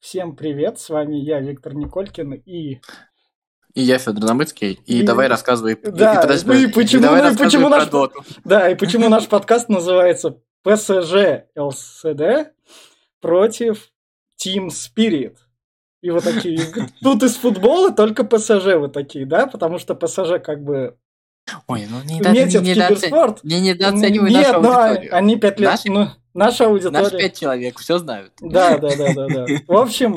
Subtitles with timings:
[0.00, 2.80] Всем привет, с вами я, Виктор Николькин, и...
[3.74, 5.76] И я, Федор Намыцкий, и, И- давай рассказывай...
[5.82, 8.24] Да, и, подожди, ну и почему- давай ну и почему наш- доту.
[8.44, 12.52] Да, и почему наш подкаст называется ПСЖ ЛСД
[13.20, 13.88] против
[14.40, 15.36] Team Spirit.
[16.02, 16.60] И вот такие,
[17.02, 19.46] тут из футбола только ПСЖ вот такие, да?
[19.46, 20.96] Потому что ПСЖ как бы
[21.66, 23.44] Ой, ну не, метит не, киберспорт.
[23.44, 25.16] не недооценивай Нет, нашу ну, а- аудиторию.
[25.16, 27.02] они пять лет, Наши- ну, наша аудитория.
[27.02, 28.32] Наши пять человек все знают.
[28.40, 29.46] Да, да, да, да, да.
[29.66, 30.16] В общем,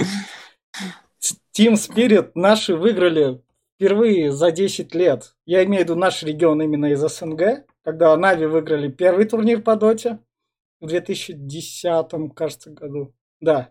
[1.57, 3.41] Team Spirit наши выиграли
[3.75, 5.35] впервые за 10 лет.
[5.45, 9.75] Я имею в виду наш регион именно из СНГ, когда Нави выиграли первый турнир по
[9.75, 10.19] доте
[10.79, 13.13] в 2010, кажется, году.
[13.41, 13.69] Да.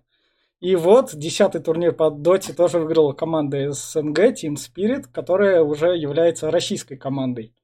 [0.60, 6.50] И вот десятый турнир по доте тоже выиграла команда СНГ, Team Spirit, которая уже является
[6.50, 7.54] российской командой.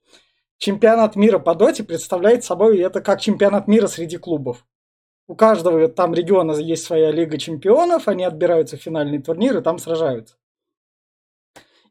[0.59, 4.67] Чемпионат мира по доте представляет собой это как чемпионат мира среди клубов.
[5.27, 9.79] У каждого там региона есть своя лига чемпионов, они отбираются в финальный турнир и там
[9.79, 10.37] сражаются.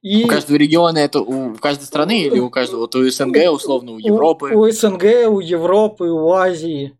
[0.01, 2.81] И У каждого региона это у каждой страны или у каждого?
[2.81, 4.51] Вот у СНГ, условно, у Европы.
[4.53, 6.97] У, у СНГ, у Европы, у Азии,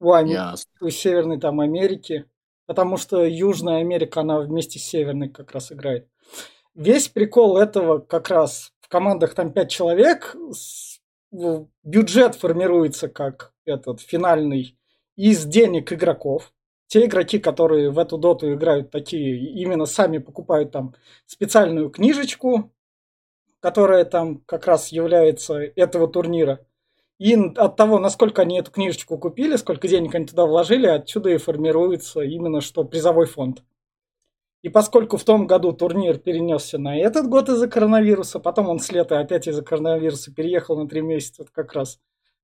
[0.00, 0.70] у, Ами- Ясно.
[0.80, 2.26] у Северной там Америки.
[2.72, 6.08] Потому что Южная Америка, она вместе с Северной как раз играет.
[6.74, 10.34] Весь прикол этого как раз в командах там 5 человек.
[11.82, 14.78] Бюджет формируется как этот финальный
[15.16, 16.54] из денег игроков.
[16.86, 20.94] Те игроки, которые в эту доту играют, такие именно сами покупают там
[21.26, 22.72] специальную книжечку,
[23.60, 26.64] которая там как раз является этого турнира.
[27.22, 31.36] И от того, насколько они эту книжечку купили, сколько денег они туда вложили, отсюда и
[31.36, 33.62] формируется именно что призовой фонд.
[34.62, 38.90] И поскольку в том году турнир перенесся на этот год из-за коронавируса, потом он с
[38.90, 42.00] лета опять из-за коронавируса переехал на три месяца как раз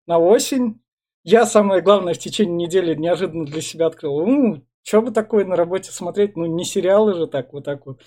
[0.07, 0.81] на осень,
[1.25, 4.25] я самое главное в течение недели неожиданно для себя открыл.
[4.25, 6.37] Ну, что бы такое на работе смотреть?
[6.37, 8.01] Ну, не сериалы же так, вот так вот.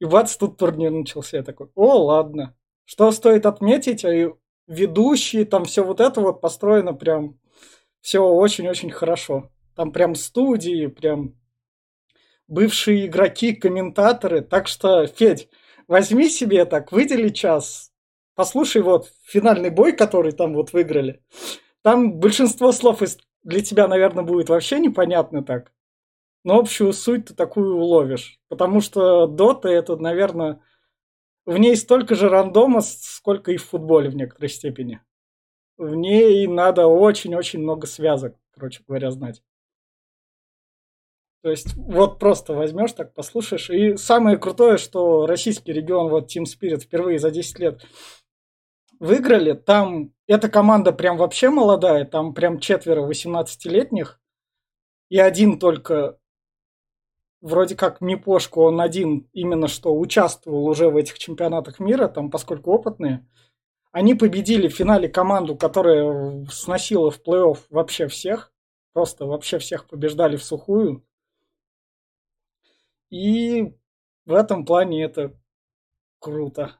[0.00, 1.36] И бац, тут турнир начался.
[1.36, 2.56] Я такой, о, ладно.
[2.84, 4.04] Что стоит отметить,
[4.70, 7.38] ведущие, там все вот это вот построено прям
[8.00, 9.50] все очень-очень хорошо.
[9.74, 11.34] Там прям студии, прям
[12.46, 14.42] бывшие игроки, комментаторы.
[14.42, 15.48] Так что, Федь,
[15.88, 17.92] возьми себе так, выдели час,
[18.36, 21.22] послушай вот финальный бой, который там вот выиграли.
[21.82, 23.02] Там большинство слов
[23.42, 25.72] для тебя, наверное, будет вообще непонятно так.
[26.44, 28.38] Но общую суть ты такую уловишь.
[28.48, 30.60] Потому что Дота это, наверное,
[31.50, 35.00] в ней столько же рандома, сколько и в футболе в некоторой степени.
[35.76, 39.42] В ней надо очень-очень много связок, короче говоря, знать.
[41.42, 43.68] То есть вот просто возьмешь так, послушаешь.
[43.68, 47.84] И самое крутое, что российский регион, вот Team Spirit впервые за 10 лет
[49.00, 49.54] выиграли.
[49.54, 54.20] Там эта команда прям вообще молодая, там прям четверо 18-летних.
[55.08, 56.19] И один только
[57.40, 62.72] вроде как Мипошку, он один именно что участвовал уже в этих чемпионатах мира, там поскольку
[62.72, 63.26] опытные.
[63.92, 68.52] Они победили в финале команду, которая сносила в плей-офф вообще всех.
[68.92, 71.04] Просто вообще всех побеждали в сухую.
[73.10, 73.74] И
[74.26, 75.36] в этом плане это
[76.20, 76.76] круто.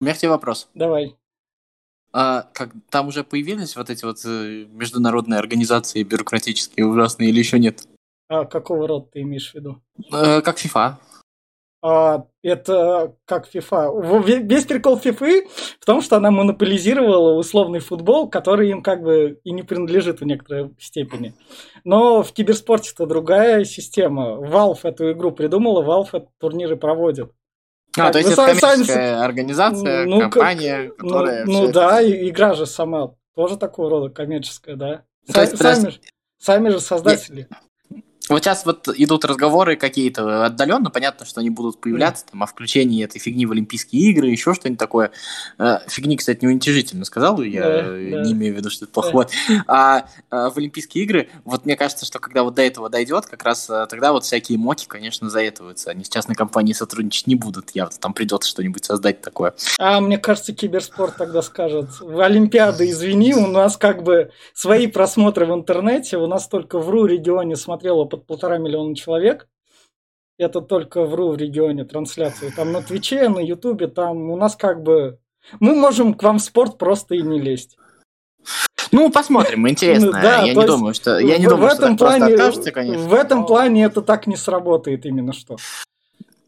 [0.00, 0.68] У меня к тебе вопрос.
[0.74, 1.16] Давай.
[2.12, 7.58] А как там уже появились вот эти вот э, международные организации бюрократические ужасные или еще
[7.58, 7.86] нет?
[8.28, 9.80] А какого рода ты имеешь в виду?
[10.12, 10.94] Э, как FIFA.
[11.82, 14.24] А, это как FIFA.
[14.42, 15.46] Весь прикол FIFA
[15.80, 20.24] в том, что она монополизировала условный футбол, который им как бы и не принадлежит в
[20.24, 21.34] некоторой степени.
[21.84, 24.38] Но в киберспорте это другая система.
[24.44, 27.30] Valve эту игру придумала, Valve этот турниры проводит.
[27.96, 31.44] А, Так, то есть вы это сами- сами- коммерческая организация, Ну, как- компания, Ну, которая...
[31.46, 35.04] ну это да, и игра же сама тоже такого рода коммерческая, да.
[35.28, 35.94] Ну, то есть, Са- сами,
[36.38, 37.48] сами же создатели.
[38.28, 43.04] Вот сейчас вот идут разговоры какие-то отдаленно, понятно, что они будут появляться, там, о включении
[43.04, 45.12] этой фигни в Олимпийские игры, еще что-нибудь такое.
[45.58, 47.96] Э, Фигни, кстати, неуничижительно сказал, я да.
[48.22, 49.08] не имею в виду, что это плохо.
[49.08, 49.14] Да.
[49.14, 49.30] Вот.
[49.68, 53.44] А э, в Олимпийские игры, вот мне кажется, что когда вот до этого дойдет, как
[53.44, 55.90] раз э, тогда вот всякие моки, конечно, заэтываются.
[55.90, 59.54] Они с частной компанией сотрудничать не будут явно, там придется что-нибудь создать такое.
[59.78, 65.46] А мне кажется, киберспорт тогда скажет, в Олимпиады, извини, у нас как бы свои просмотры
[65.46, 69.48] в интернете, у нас только в РУ регионе смотрело под полтора миллиона человек.
[70.38, 72.52] Это только в РУ в регионе трансляции.
[72.54, 75.18] Там на Твиче, на Ютубе, там у нас как бы...
[75.60, 77.78] Мы можем к вам в спорт просто и не лезть.
[78.92, 80.06] Ну, посмотрим, интересно.
[80.06, 81.18] Ну, да, я не есть думаю, что...
[81.18, 83.08] Я не в, думаю, в что этом просто плане, откажется, конечно.
[83.08, 85.56] В этом но- плане это так не сработает именно что.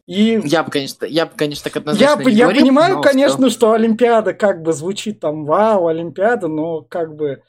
[0.05, 3.01] И Я бы, конечно, я бы, конечно, так я, однозначно не я говорил, понимаю, но
[3.01, 7.43] конечно, что Олимпиада как бы звучит там вау, Олимпиада, но как бы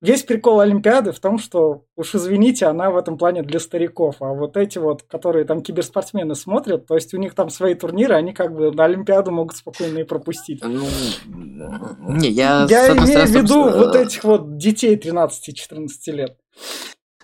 [0.00, 4.16] весь прикол Олимпиады в том, что, уж извините, она в этом плане для стариков.
[4.20, 8.14] А вот эти вот, которые там киберспортсмены смотрят, то есть у них там свои турниры,
[8.14, 10.62] они как бы на Олимпиаду могут спокойно и пропустить.
[10.62, 10.86] Ну,
[11.26, 12.66] не, я...
[12.68, 16.36] Я имею в виду вот этих вот детей 13-14 лет.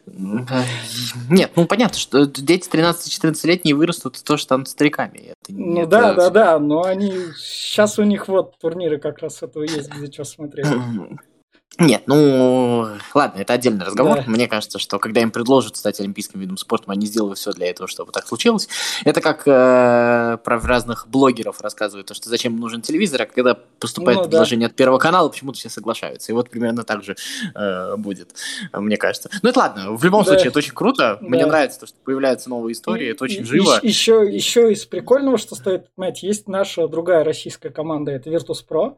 [0.07, 5.31] Нет, ну понятно, что дети 13-14-летние вырастут тоже станут стариками.
[5.31, 5.91] Это ну это...
[5.91, 10.13] да, да, да, но они сейчас у них вот турниры как раз этого есть, где
[10.13, 10.67] что смотреть.
[11.79, 14.19] Нет, ну ладно, это отдельный разговор.
[14.19, 14.25] Да.
[14.27, 17.89] Мне кажется, что когда им предложат стать олимпийским видом спорта, они сделают все для этого,
[17.89, 18.69] чтобы так случилось.
[19.05, 24.19] Это как э, про разных блогеров рассказывают, то, что зачем нужен телевизор, а когда поступает
[24.19, 24.73] ну, предложение да.
[24.73, 26.31] от Первого канала, почему-то все соглашаются.
[26.31, 27.17] И вот примерно так же
[27.55, 28.35] э, будет,
[28.73, 29.31] мне кажется.
[29.43, 30.33] Ну это ладно, в любом да.
[30.33, 31.19] случае это очень круто.
[31.21, 31.27] Да.
[31.27, 33.81] Мне нравится то, что появляются новые истории, это очень и, живо.
[33.83, 38.97] Еще, еще из прикольного, что стоит понимать, есть наша другая российская команда, это Virtus.pro,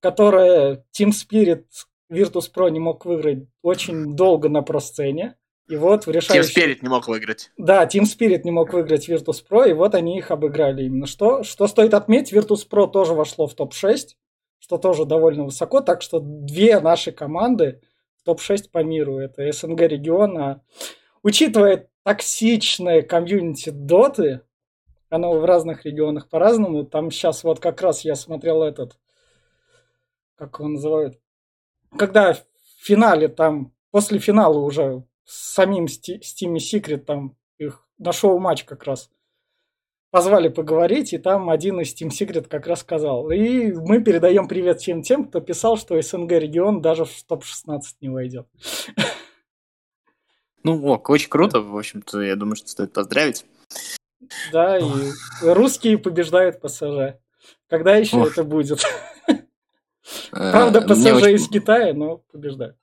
[0.00, 1.64] которая Team Spirit
[2.10, 5.36] Virtus.pro не мог выиграть очень долго на просцене.
[5.68, 6.42] И вот в решающем...
[6.42, 7.52] Team Spirit не мог выиграть.
[7.56, 11.06] Да, Team Spirit не мог выиграть Virtus.pro, и вот они их обыграли именно.
[11.06, 14.16] Что, что стоит отметить, Virtus.pro тоже вошло в топ-6,
[14.58, 17.80] что тоже довольно высоко, так что две наши команды
[18.16, 19.18] в топ-6 по миру.
[19.18, 20.62] Это СНГ региона.
[21.22, 24.40] Учитывая токсичное комьюнити доты,
[25.08, 26.84] оно в разных регионах по-разному.
[26.84, 28.98] Там сейчас вот как раз я смотрел этот,
[30.36, 31.20] как его называют,
[31.96, 32.44] когда в
[32.78, 39.10] финале там, после финала уже с самим Steam Secret там их на шоу-матч как раз
[40.10, 43.30] позвали поговорить, и там один из Team Secret как раз сказал.
[43.30, 48.08] И мы передаем привет всем тем, кто писал, что СНГ регион даже в топ-16 не
[48.08, 48.46] войдет.
[50.62, 53.46] Ну, ок, очень круто, в общем-то, я думаю, что стоит поздравить.
[54.52, 54.84] Да, и
[55.40, 57.16] русские побеждают ПСЖ.
[57.70, 58.32] Когда еще Ох.
[58.32, 58.82] это будет?
[60.30, 62.76] Правда, ПСЖ из Китая, но побеждает.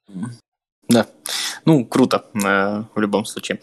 [0.89, 1.05] Да.
[1.65, 3.59] Ну, круто, э, в любом случае.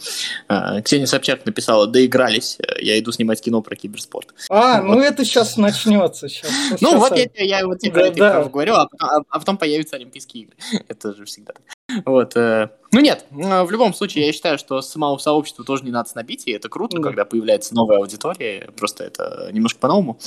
[0.48, 4.34] Э, Ксения Собчак написала, доигрались, я иду снимать кино про киберспорт.
[4.50, 4.96] А, вот.
[4.96, 6.28] ну это сейчас начнется.
[6.28, 6.50] Сейчас.
[6.82, 8.44] Ну, сейчас вот я, я вот тебе да, да.
[8.44, 10.56] говорю, а потом, а потом появятся Олимпийские игры.
[10.88, 11.62] это же всегда так.
[12.04, 12.36] Вот.
[12.36, 16.46] Э, ну нет, в любом случае, я считаю, что самому сообществу тоже не надо снобить,
[16.46, 17.02] и это круто, да.
[17.02, 20.18] когда появляется новая аудитория, просто это немножко по-новому.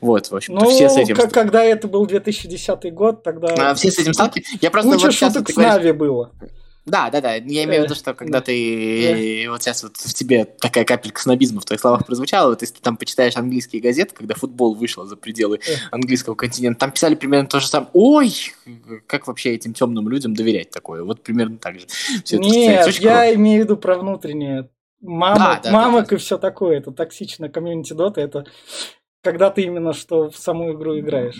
[0.00, 1.16] Вот, в общем-то, ну, все с этим...
[1.16, 3.54] Как, когда это был 2010 год, тогда...
[3.70, 4.58] А, все с этим сталкивались.
[4.60, 6.32] Я просто Куча вот шуток с Нави было.
[6.86, 7.34] Да, да, да.
[7.34, 11.60] Я имею в виду, что когда ты вот сейчас вот в тебе такая капелька снобизма
[11.60, 15.16] в твоих словах прозвучала, вот если ты там почитаешь английские газеты, когда футбол вышел за
[15.16, 15.58] пределы
[15.90, 17.90] английского континента, там писали примерно то же самое.
[17.92, 18.32] Ой,
[19.08, 21.02] как вообще этим темным людям доверять такое?
[21.02, 21.86] Вот примерно так же.
[22.30, 24.68] Нет, я имею в виду про внутреннее.
[25.00, 26.16] Мама, да, да, мамок да.
[26.16, 26.78] и все такое.
[26.78, 28.20] Это токсично комьюнити дота.
[28.20, 28.46] Это
[29.22, 31.36] когда ты именно что в саму игру играешь.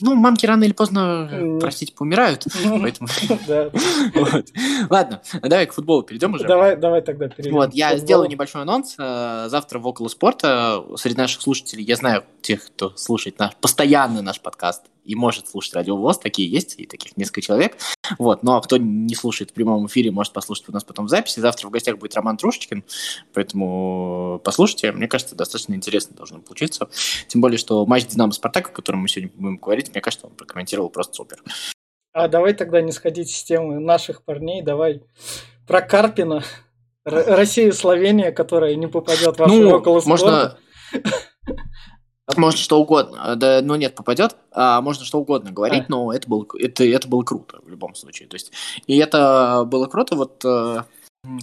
[0.00, 1.60] Ну, мамки рано или поздно, mm.
[1.60, 2.46] простите, поумирают,
[2.80, 3.08] поэтому...
[4.90, 6.46] Ладно, давай к футболу перейдем уже.
[6.46, 7.54] Давай, давай тогда перейдем.
[7.54, 8.96] Вот, я сделаю небольшой анонс.
[8.98, 14.22] Э, завтра в Около спорта среди наших слушателей, я знаю тех, кто слушает наш, постоянно
[14.22, 17.76] наш подкаст, и может слушать радиовоз, такие есть, и таких несколько человек.
[18.18, 21.40] Вот, но кто не слушает в прямом эфире, может послушать у нас потом в записи.
[21.40, 22.84] Завтра в гостях будет Роман Трушечкин,
[23.32, 24.92] поэтому послушайте.
[24.92, 26.88] Мне кажется, достаточно интересно должно получиться.
[27.28, 30.90] Тем более, что матч Динамо-Спартак, о котором мы сегодня будем говорить, мне кажется, он прокомментировал
[30.90, 31.42] просто супер.
[32.12, 35.02] А давай тогда не сходить с темы наших парней, давай
[35.66, 36.44] про Карпина.
[37.04, 40.24] Россия и Словения, которая не попадет в ну, около спорта.
[40.24, 40.58] Можно...
[42.36, 45.86] Можно что угодно, да, ну нет, попадет, а можно что угодно говорить, а.
[45.88, 48.28] но это было, это, это было круто в любом случае.
[48.28, 48.50] То есть,
[48.86, 50.82] и это было круто, вот, э,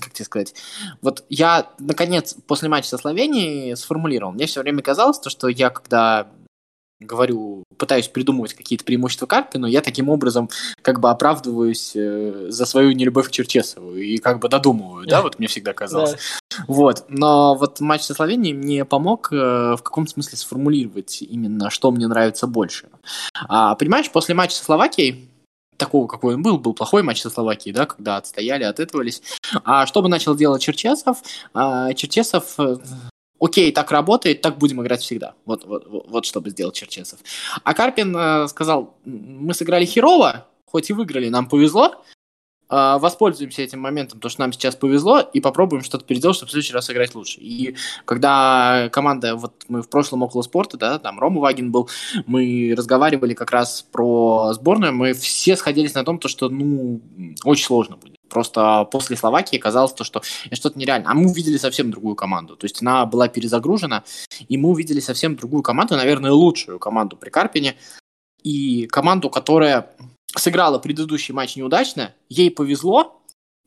[0.02, 0.56] как тебе сказать,
[1.02, 4.34] вот я, наконец, после матча со Словенией сформулировал.
[4.34, 6.28] Мне все время казалось, то, что я, когда
[7.02, 10.50] говорю, пытаюсь придумывать какие-то преимущества Карпину, я таким образом
[10.82, 15.40] как бы оправдываюсь э, за свою нелюбовь к Черчесову и как бы додумываю, да, вот
[15.40, 16.16] мне всегда казалось.
[16.68, 19.36] Вот, но вот матч со Словенией мне помог э,
[19.76, 22.88] в каком смысле сформулировать именно, что мне нравится больше.
[23.48, 25.28] А, понимаешь, после матча со Словакией
[25.82, 29.24] такого, какой он был, был плохой матч со Словакией, да, когда отстояли, отыгрывались.
[29.64, 31.18] А что бы начал делать Черчесов?
[31.56, 32.78] А, Черчесов э,
[33.42, 35.34] окей, так работает, так будем играть всегда.
[35.46, 37.20] Вот, вот, вот что бы сделал Черчесов.
[37.64, 42.06] А Карпин э, сказал, мы сыграли херово, хоть и выиграли, нам повезло,
[42.72, 46.74] воспользуемся этим моментом, потому что нам сейчас повезло, и попробуем что-то переделать, чтобы в следующий
[46.74, 47.40] раз сыграть лучше.
[47.42, 47.76] И
[48.06, 51.90] когда команда, вот мы в прошлом около спорта, да, там Рома Вагин был,
[52.26, 57.02] мы разговаривали как раз про сборную, мы все сходились на том, то, что, ну,
[57.44, 58.16] очень сложно будет.
[58.30, 60.22] Просто после Словакии казалось то, что
[60.54, 61.12] что-то нереально.
[61.12, 62.56] А мы увидели совсем другую команду.
[62.56, 64.06] То есть она была перезагружена,
[64.48, 67.76] и мы увидели совсем другую команду, наверное, лучшую команду при Карпине.
[68.44, 69.90] И команду, которая
[70.36, 73.22] сыграла предыдущий матч неудачно, ей повезло,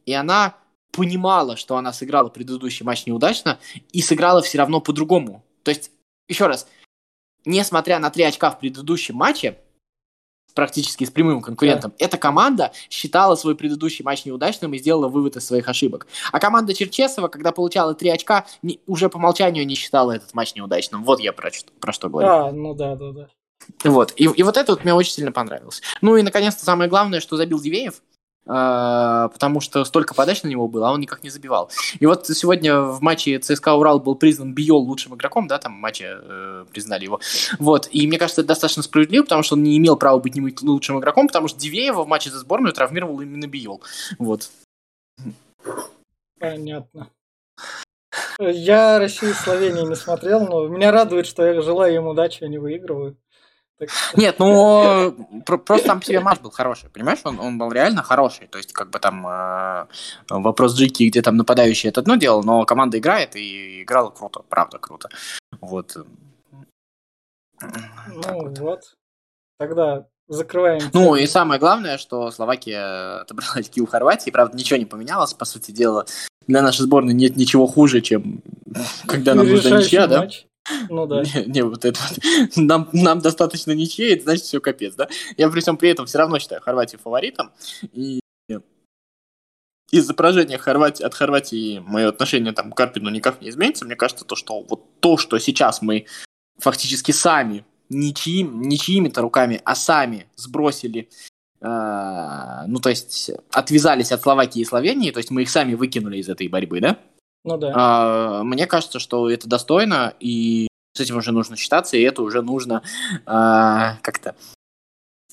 [0.07, 0.57] и она
[0.93, 3.59] понимала, что она сыграла предыдущий матч неудачно,
[3.93, 5.45] и сыграла все равно по-другому.
[5.63, 5.91] То есть,
[6.29, 6.69] еще раз,
[7.45, 9.59] несмотря на три очка в предыдущем матче,
[10.55, 12.05] практически с прямым конкурентом, да.
[12.05, 16.07] эта команда считала свой предыдущий матч неудачным и сделала вывод из своих ошибок.
[16.31, 20.55] А команда Черчесова, когда получала три очка, не, уже по умолчанию не считала этот матч
[20.55, 21.03] неудачным.
[21.05, 22.29] Вот я про, про что говорю.
[22.29, 23.29] А, ну да, да, да.
[23.85, 24.13] Вот.
[24.17, 25.83] И, и вот это вот мне очень сильно понравилось.
[26.01, 28.03] Ну и, наконец-то, самое главное, что забил Дивеев.
[28.47, 31.71] Uh, потому что столько подач на него было, а он никак не забивал.
[31.99, 35.81] И вот сегодня в матче ЦСКА Урал был признан Биол лучшим игроком, да, там в
[35.81, 37.21] матче э, признали его.
[37.59, 40.55] Вот, и мне кажется, это достаточно справедливо, потому что он не имел права быть не
[40.61, 43.83] лучшим игроком, потому что Дивеева в матче за сборную травмировал именно Биол.
[44.19, 44.51] Вот.
[46.39, 47.09] Понятно.
[48.39, 52.59] Я Россию и Словению не смотрел, но меня радует, что я желаю им удачи, они
[52.59, 53.17] выигрывают.
[54.17, 55.15] Нет, ну
[55.45, 57.21] просто там себе матч был хороший, понимаешь?
[57.25, 58.47] Он, он был реально хороший.
[58.47, 59.87] То есть, как бы там э,
[60.31, 64.79] вопрос Джики, где там нападающий, это одно дело, но команда играет и играла круто, правда
[64.79, 65.09] круто.
[65.61, 65.97] Вот.
[67.61, 68.59] Ну вот.
[68.59, 68.81] вот.
[69.59, 70.83] Тогда закрываем.
[70.93, 74.31] Ну и самое главное, что Словакия отобрала очки у Хорватии.
[74.31, 76.07] Правда, ничего не поменялось, по сути дела.
[76.47, 78.43] Для нашей сборной нет ничего хуже, чем
[79.07, 80.29] когда нам нужна ничья, да?
[80.89, 81.23] Ну да.
[81.23, 82.57] Не, не вот это вот.
[82.57, 85.09] Нам, нам достаточно ничьей, это значит все капец, да?
[85.37, 87.53] Я при всем при этом все равно считаю Хорватию фаворитом.
[87.93, 88.21] И
[89.91, 93.85] из-за поражения Хорватии, от Хорватии мое отношение там, к Карпину никак не изменится.
[93.85, 96.07] Мне кажется, то, что вот то, что сейчас мы
[96.59, 101.09] фактически сами, ничьим, ничьими-то руками, а сами сбросили
[101.61, 106.19] э, ну, то есть отвязались от Словакии и Словении, то есть мы их сами выкинули
[106.19, 106.99] из этой борьбы, да?
[107.45, 107.73] Ну да.
[107.75, 112.43] А, мне кажется, что это достойно, и с этим уже нужно считаться, и это уже
[112.43, 112.83] нужно
[113.27, 114.35] а, как-то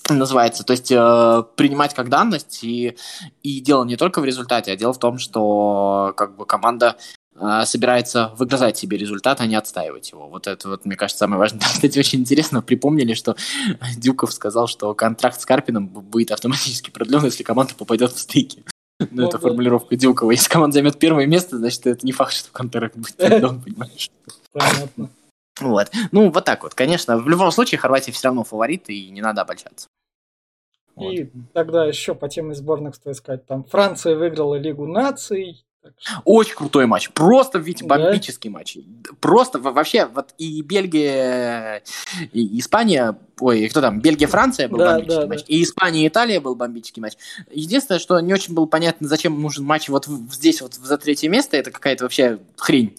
[0.09, 2.97] называется, то есть э, принимать как данность, и,
[3.43, 6.97] и дело не только в результате, а дело в том, что как бы команда
[7.35, 10.27] э, собирается выгрызать себе результат, а не отстаивать его.
[10.27, 11.61] Вот это вот, мне кажется, самое важное.
[11.73, 13.35] Кстати, очень интересно, припомнили, что
[13.95, 18.63] Дюков сказал, что контракт с Карпином будет автоматически продлен, если команда попадет в стыки.
[19.09, 20.31] Ну, это формулировка Дюкова.
[20.31, 24.09] Если команда займет первое место, значит, это не факт, что контракт будет продлен, понимаешь?
[24.51, 25.09] Понятно.
[25.59, 25.91] Вот.
[26.11, 26.73] Ну, вот так вот.
[26.73, 29.87] Конечно, в любом случае Хорватия все равно фаворит, и не надо обольщаться.
[30.99, 31.43] И вот.
[31.53, 35.63] тогда еще по теме сборных стоит сказать, там Франция выиграла Лигу наций,
[36.25, 37.09] очень крутой матч.
[37.11, 38.59] Просто ведь бомбический да?
[38.59, 38.77] матч.
[39.19, 41.83] Просто вообще, вот и Бельгия,
[42.31, 45.45] и Испания, ой, кто там, Бельгия, Франция был да, бомбический да, матч, да.
[45.47, 47.13] и Испания, Италия был бомбический матч.
[47.51, 51.57] Единственное, что не очень было понятно, зачем нужен матч вот здесь вот за третье место,
[51.57, 52.95] это какая-то вообще хрень,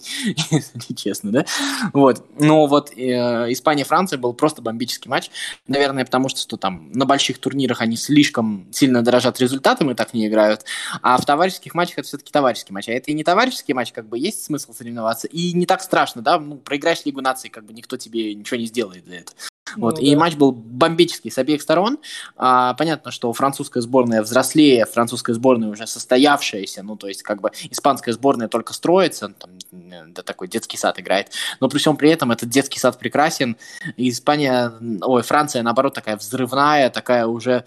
[0.51, 1.45] если честно, да?
[1.93, 2.25] Вот.
[2.39, 5.29] Но вот э, Испания, Франция был просто бомбический матч.
[5.67, 10.13] Наверное, потому что, что там на больших турнирах они слишком сильно дорожат результатом и так
[10.13, 10.65] не играют,
[11.01, 12.89] а в товарищеских матчах это все-таки товарищеский матч.
[12.89, 15.27] А это и не товарищеский матч, как бы есть смысл соревноваться.
[15.27, 18.65] И не так страшно, да, ну, проиграешь Лигу наций, как бы никто тебе ничего не
[18.65, 19.31] сделает за это.
[19.77, 20.19] Вот, ну, и да.
[20.19, 21.99] матч был бомбический с обеих сторон.
[22.35, 27.51] А, понятно, что французская сборная взрослее, французская сборная уже состоявшаяся, ну, то есть, как бы,
[27.69, 32.31] испанская сборная только строится, там, да, такой детский сад играет, но при всем при этом
[32.31, 33.57] этот детский сад прекрасен.
[33.97, 37.65] Испания, ой, Франция, наоборот, такая взрывная, такая уже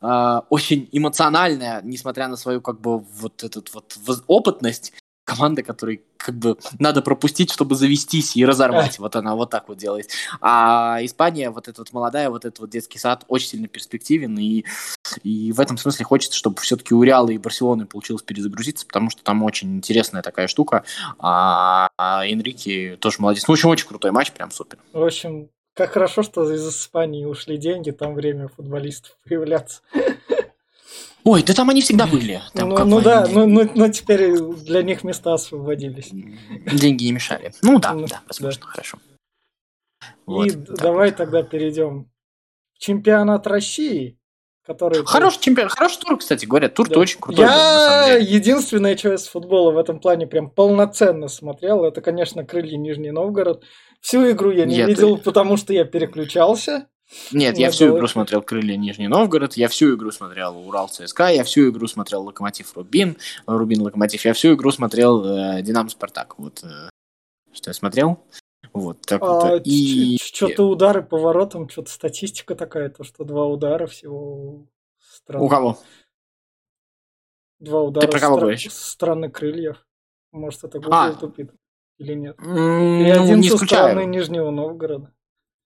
[0.00, 4.92] э, очень эмоциональная, несмотря на свою как бы вот эту вот опытность,
[5.28, 8.98] команда, которой как бы надо пропустить, чтобы завестись и разорвать.
[8.98, 10.10] Вот она вот так вот делает.
[10.40, 14.64] А Испания, вот эта вот молодая, вот этот вот детский сад очень сильно перспективен, и,
[15.22, 19.22] и в этом смысле хочется, чтобы все-таки у Реала и Барселоны получилось перезагрузиться, потому что
[19.22, 20.84] там очень интересная такая штука.
[21.18, 23.46] А, а Энрике тоже молодец.
[23.46, 24.78] Ну, в общем, очень крутой матч, прям супер.
[24.94, 29.82] В общем, как хорошо, что из Испании ушли деньги, там время футболистов появляться.
[31.28, 32.40] Ой, да там они всегда были.
[32.54, 36.08] Там ну, ну да, ну, ну, ну теперь для них места освободились.
[36.10, 37.52] Деньги не мешали.
[37.60, 38.68] Ну да, ну, да, возможно, да.
[38.68, 38.98] хорошо.
[40.24, 42.10] Вот, И давай тогда перейдем
[42.78, 44.18] чемпионат России,
[44.64, 45.04] который...
[45.04, 47.00] Хороший чемпионат, хороший тур, кстати, говорят, тур-то да.
[47.00, 47.44] очень крутой.
[47.44, 52.78] Я был, единственное, что из футбола в этом плане прям полноценно смотрел, это, конечно, Крылья
[52.78, 53.64] Нижний Новгород.
[54.00, 55.24] Всю игру я не Нет, видел, ты...
[55.24, 56.88] потому что я переключался.
[57.32, 61.42] Нет, я всю игру смотрел Крылья Нижний Новгород, я всю игру смотрел Урал ЦСКА, я
[61.44, 66.38] всю игру смотрел Локомотив Рубин, Рубин Локомотив, я всю игру смотрел э, Динамо Спартак.
[66.38, 66.90] Вот э,
[67.52, 68.18] что я смотрел.
[68.72, 69.62] Вот так а, вот.
[69.64, 70.18] И...
[70.22, 74.66] Что-то удары по воротам, что-то статистика такая, то что два удара всего.
[75.28, 75.78] У кого?
[77.58, 78.40] Два удара Ты про кого стра...
[78.42, 78.72] говоришь?
[78.72, 79.86] Странных крыльев.
[80.32, 81.14] Может, это Google а.
[81.14, 81.52] тупит
[81.96, 82.38] или нет?
[82.38, 85.12] Mm, и один не со стороны Нижнего Новгорода.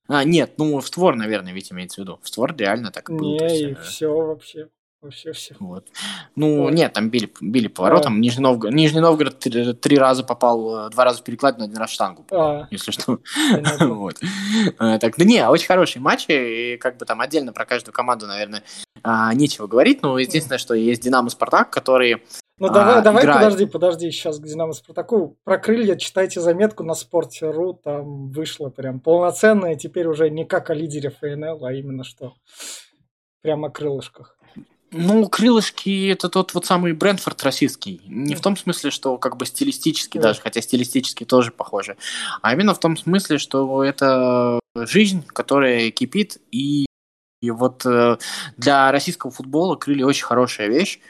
[0.09, 2.19] А, нет, ну в створ, наверное, ведь имеется в виду.
[2.23, 3.39] В створ реально так и было.
[3.39, 4.69] Не, есть, и э, все вообще.
[5.01, 5.57] Вообще все.
[5.59, 5.89] Вот.
[6.37, 6.75] Ну, Вот.
[6.75, 8.21] нет, там били, били поворотом.
[8.21, 11.91] Нижний Новгород, Нижний Новгород три, три раза попал, э, два раза в перекладину, один раз
[11.91, 12.25] в штангу.
[12.31, 13.19] А, Если что.
[13.81, 14.21] Вот.
[14.79, 16.31] Э, Так, да не, очень хорошие матчи,
[16.75, 18.63] и как бы там отдельно про каждую команду, наверное,
[19.03, 22.23] а, нечего говорить, но единственное, что есть Динамо Спартак, которые...
[22.59, 23.43] Ну А, давай, давай, играет.
[23.43, 25.39] подожди, подожди, сейчас к Динамо Спартаку.
[25.45, 30.75] Про крылья читайте заметку на спорте.ру, там вышло прям полноценное, теперь уже не как о
[30.75, 32.35] лидере ФНЛ, а именно что
[33.43, 34.37] прямо о крылышках.
[34.95, 38.03] Ну, крылышки это тот вот самый Брентфорд российский.
[38.07, 40.25] Не в том смысле, что как бы стилистически Да.
[40.25, 41.97] даже, хотя стилистически тоже похоже,
[42.43, 46.85] а именно в том смысле, что это жизнь, которая кипит, и,
[47.41, 48.19] и вот э,
[48.59, 51.01] для российского футбола крылья очень хорошая вещь.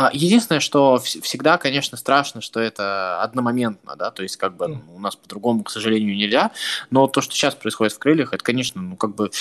[0.00, 4.68] А, Единственное, что вс- всегда, конечно, страшно, что это одномоментно, да, то есть как бы
[4.68, 4.90] Мгм.
[4.94, 6.52] у нас по-другому, к сожалению, нельзя,
[6.90, 9.32] но то, что сейчас происходит в крыльях, это, конечно, ну как бы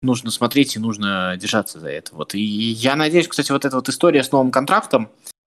[0.00, 2.14] нужно смотреть и нужно держаться за это.
[2.14, 2.36] Вот.
[2.36, 5.10] И я надеюсь, кстати, вот эта вот история с новым контрактом,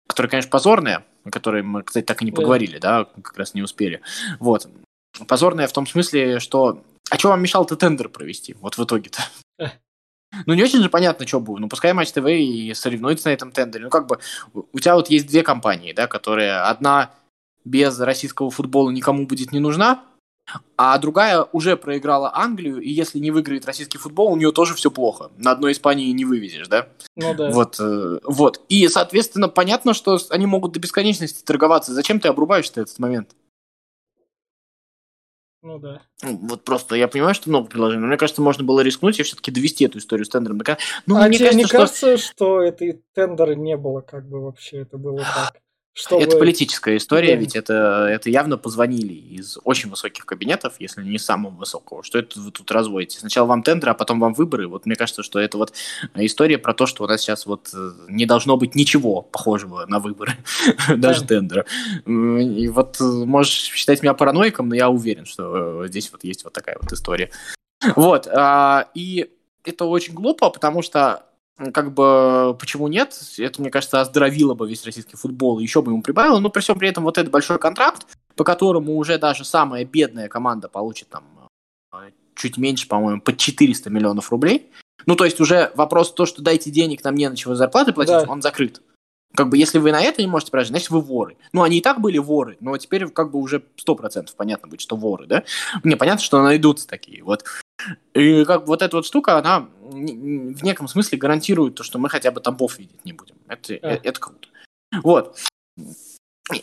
[0.09, 3.61] которая, конечно, позорная, о которой мы, кстати, так и не поговорили, да, как раз не
[3.61, 4.01] успели.
[4.39, 4.67] Вот.
[5.25, 6.83] Позорная в том смысле, что...
[7.09, 8.55] А что вам мешал-то тендер провести?
[8.59, 9.21] Вот в итоге-то.
[10.45, 11.61] Ну, не очень же понятно, что будет.
[11.61, 13.85] Ну, пускай Матч ТВ и соревнуется на этом тендере.
[13.85, 14.19] Ну, как бы,
[14.53, 16.61] у тебя вот есть две компании, да, которые...
[16.61, 17.11] Одна
[17.65, 20.03] без российского футбола никому будет не нужна,
[20.77, 24.91] а другая уже проиграла Англию, и если не выиграет российский футбол, у нее тоже все
[24.91, 25.31] плохо.
[25.37, 26.89] На одной Испании не вывезешь, да?
[27.15, 27.49] Ну да.
[27.51, 28.59] Вот, э, вот.
[28.67, 31.93] И, соответственно, понятно, что они могут до бесконечности торговаться.
[31.93, 33.29] Зачем ты обрубаешь-то этот момент?
[35.63, 36.01] Ну да.
[36.21, 39.49] Вот просто я понимаю, что много предложений, но мне кажется, можно было рискнуть и все-таки
[39.49, 40.61] довести эту историю с тендером.
[41.05, 44.43] Ну, а мне тебе не кажется, что кажется, что этой тендера не было, как бы
[44.43, 45.62] вообще это было так?
[45.95, 46.23] Чтобы...
[46.23, 47.39] это политическая история, Да.
[47.41, 52.03] ведь это, это явно позвонили из очень высоких кабинетов, если не самого высокого.
[52.03, 53.19] Что это вы тут разводите?
[53.19, 54.67] Сначала вам тендер, а потом вам выборы.
[54.67, 55.73] Вот мне кажется, что это вот
[56.15, 59.99] история про то, что у нас сейчас вот э, не должно быть ничего похожего на
[59.99, 60.33] выборы,
[60.97, 61.65] даже тендера.
[62.07, 66.43] И вот э, можешь считать меня параноиком, но я уверен, что э, здесь вот есть
[66.43, 67.29] вот такая вот история.
[67.95, 68.27] Вот.
[68.31, 69.29] а, И
[69.63, 71.23] это очень глупо, потому что
[71.73, 73.17] как бы почему нет?
[73.37, 76.39] Это, мне кажется, оздоровило бы весь российский футбол, и еще бы ему прибавило.
[76.39, 80.29] Но при всем при этом вот этот большой контракт, по которому уже даже самая бедная
[80.29, 81.23] команда получит там
[81.93, 84.71] э, чуть меньше, по-моему, под 400 миллионов рублей.
[85.05, 88.13] Ну, то есть уже вопрос то, что дайте денег, нам не на чего зарплаты платить,
[88.13, 88.25] Да.
[88.31, 88.81] он закрыт.
[89.35, 91.37] Как бы, если вы на это не можете прожить, значит, вы воры.
[91.53, 94.95] Ну, они и так были воры, но теперь как бы уже 100% понятно будет, что
[94.95, 95.43] воры, да?
[95.83, 97.43] Не, понятно, что найдутся такие, вот.
[98.13, 102.09] И как бы вот эта вот штука, она в неком смысле гарантирует то, что мы
[102.09, 103.35] хотя бы тамбов видеть не будем.
[103.47, 104.47] Это, э- это круто.
[105.01, 105.37] Вот.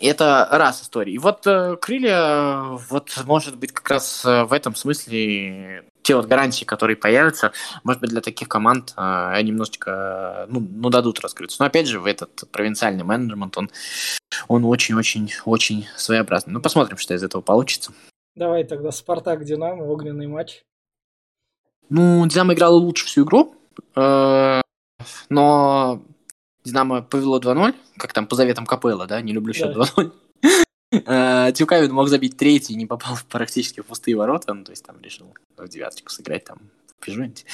[0.00, 1.14] Это раз история.
[1.14, 6.26] И вот э, крылья, вот может быть как раз э, в этом смысле те вот
[6.26, 11.56] гарантии, которые появятся, может быть для таких команд э, немножечко, ну, ну, дадут раскрыться.
[11.60, 13.70] Но опять же, в этот провинциальный менеджмент, он,
[14.48, 16.52] он очень-очень-очень своеобразный.
[16.52, 17.92] Ну, посмотрим, что из этого получится.
[18.36, 20.62] Давай тогда Спартак Динамо, огненный матч.
[21.90, 23.54] Ну, Динамо играла лучше всю игру,
[23.96, 24.60] э,
[25.28, 26.02] но
[26.64, 29.82] Динамо повело 2-0, как там по заветам Капелла, да, не люблю счет Да.
[29.82, 30.12] 2-0.
[30.92, 35.00] Э, Тюкавин мог забить третий, не попал практически в пустые ворота, ну, то есть там
[35.00, 36.58] решил в девяточку сыграть там
[36.98, 37.44] в пижонте.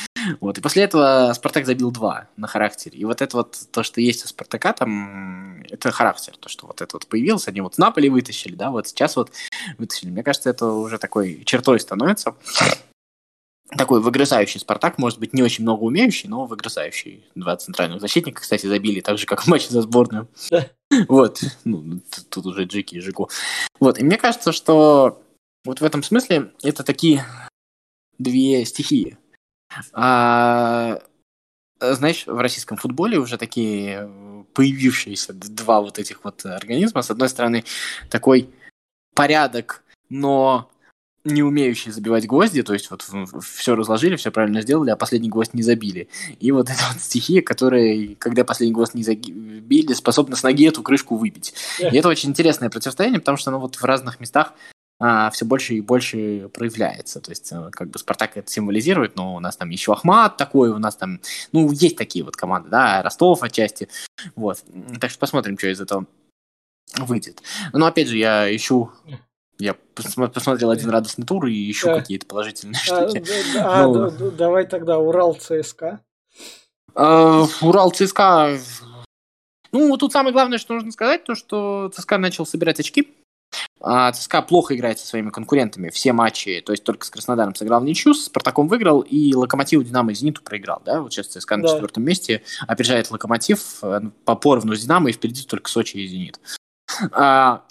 [0.41, 2.99] Вот, и после этого Спартак забил два на характере.
[2.99, 6.81] И вот это вот то, что есть у Спартака, там, это характер, то, что вот
[6.81, 9.31] это вот появилось, они вот с Наполи вытащили, да, вот сейчас вот
[9.77, 10.09] вытащили.
[10.09, 12.35] Мне кажется, это уже такой чертой становится
[13.71, 17.25] такой выгрызающий Спартак, может быть, не очень много умеющий, но выгрызающий.
[17.35, 20.29] Два центральных защитника, кстати, забили так же, как в матче за сборную.
[21.09, 21.41] Вот.
[21.65, 22.01] Ну,
[22.31, 23.29] тут уже Джеки и Жику.
[23.81, 23.99] Вот.
[23.99, 25.21] И мне кажется, что
[25.65, 27.25] вот в этом смысле это такие
[28.19, 29.19] две стихии.
[29.93, 31.01] А,
[31.81, 34.09] знаешь, в российском футболе уже такие
[34.55, 37.03] появившиеся два вот этих вот организма.
[37.03, 37.65] С одной стороны,
[38.09, 38.49] такой
[39.15, 40.71] порядок, но
[41.27, 43.05] не умеющие забивать гвозди, то есть вот
[43.45, 46.09] все разложили, все правильно сделали, а последний гвоздь не забили.
[46.41, 50.83] И вот эта вот стихия, которая, когда последний гвоздь не забили, способна с ноги эту
[50.83, 51.55] крышку выбить.
[51.79, 54.55] И это очень интересное противостояние, потому что ну, вот в разных местах
[54.99, 57.21] а, все больше и больше проявляется.
[57.21, 60.71] То есть, э, как бы Спартак это символизирует, но у нас там еще Ахмат такой,
[60.71, 61.21] у нас там,
[61.53, 63.89] ну, есть такие вот команды, да, Ростов отчасти.
[64.37, 64.65] Вот.
[65.01, 66.07] Так что посмотрим, что из этого
[66.99, 67.43] выйдет.
[67.75, 68.91] Но опять же, я ищу
[69.59, 72.01] я посмотрел один радостный тур и ищу Да.
[72.01, 73.25] какие-то положительные А, штуки.
[73.55, 73.95] да- а, Ну.
[73.95, 76.01] да- да- давай тогда Урал ЦСКА.
[76.95, 78.59] Э, Урал ЦСКА.
[79.73, 83.13] Ну, тут самое главное, что нужно сказать, то, что ЦСКА начал собирать очки.
[83.81, 87.81] а, ЦСКА плохо играет со своими конкурентами все матчи, то есть только с Краснодаром сыграл
[87.81, 91.57] в ничью, с Спартаком выиграл, и Локомотиву, Динамо и Зениту проиграл, да, вот сейчас ЦСКА
[91.59, 91.75] на да.
[91.75, 96.41] четвертом месте, опережает Локомотив э, по поровну с Динамо, и впереди только Сочи и Зенит.
[97.13, 97.63] А,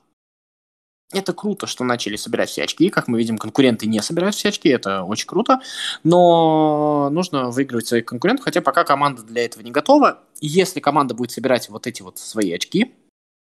[1.16, 2.90] это круто, что начали собирать все очки.
[2.90, 4.70] Как мы видим, конкуренты не собирают все очки.
[4.70, 5.62] Это очень круто.
[6.04, 10.20] Но нужно выигрывать своих конкурентов, хотя пока команда для этого не готова.
[10.42, 12.94] И если команда будет собирать вот эти вот свои очки,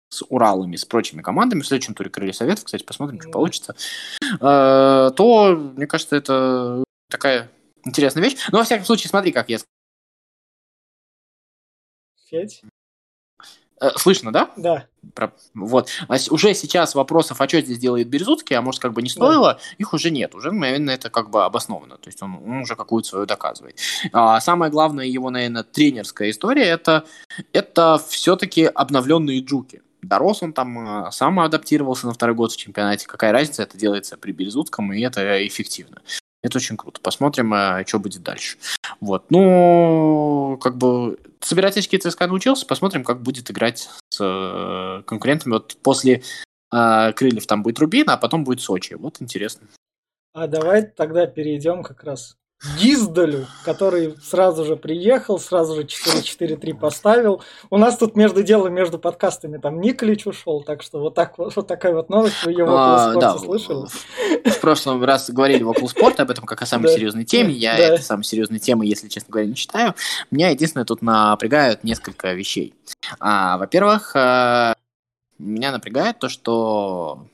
[0.10, 3.76] с Уралами, с прочими командами в следующем туре Крылья Советов, кстати, посмотрим, что получится,
[4.22, 7.52] э, то, мне кажется, это такая
[7.84, 8.38] интересная вещь.
[8.52, 9.58] Но, во всяком случае, смотри, как я...
[12.30, 12.62] Федь?
[13.82, 14.52] Э, слышно, да?
[14.56, 14.86] Да.
[15.14, 15.34] Про...
[15.54, 15.90] Вот.
[16.08, 19.54] А уже сейчас вопросов, а что здесь делает Березутский, а может, как бы не стоило,
[19.54, 19.60] да.
[19.78, 20.34] их уже нет.
[20.34, 21.98] Уже, наверное, это как бы обосновано.
[21.98, 23.78] То есть он, он уже какую-то свою доказывает.
[24.14, 27.04] А самое главное его, наверное, тренерская история, это,
[27.54, 29.82] это все-таки обновленные джуки.
[30.02, 33.08] Дорос он там, э, сам адаптировался на второй год в чемпионате.
[33.08, 36.02] Какая разница, это делается при Березутском, и это эффективно.
[36.46, 37.02] Это очень круто.
[37.02, 38.60] Посмотрим, э, что будет дальше.
[39.02, 39.32] Вот.
[39.32, 42.68] Ну, как бы собирать очки ЦСКА научился.
[42.68, 45.54] Посмотрим, как будет играть с э, конкурентами.
[45.54, 46.22] Вот после
[46.72, 48.94] э, Крыльев там будет Рубин, а потом будет Сочи.
[48.94, 49.68] Вот интересно.
[50.34, 52.38] А давай тогда перейдем как раз
[52.80, 57.44] Диздалю, который сразу же приехал, сразу же 4-4-3 поставил.
[57.70, 61.68] У нас тут между делом, между подкастами там Николич ушел, так что вот, так, вот,
[61.68, 63.88] такая вот новость, вы ее в а, да, слышали?
[64.50, 67.54] В прошлом раз говорили в Окул Спорт об этом как о самой серьезной теме.
[67.54, 67.84] Я да.
[67.84, 69.94] этой самой серьезной темы, если честно говоря, не читаю.
[70.32, 72.74] Меня единственное тут напрягают несколько вещей.
[73.20, 74.74] А, во-первых, э,
[75.38, 77.28] меня напрягает то, что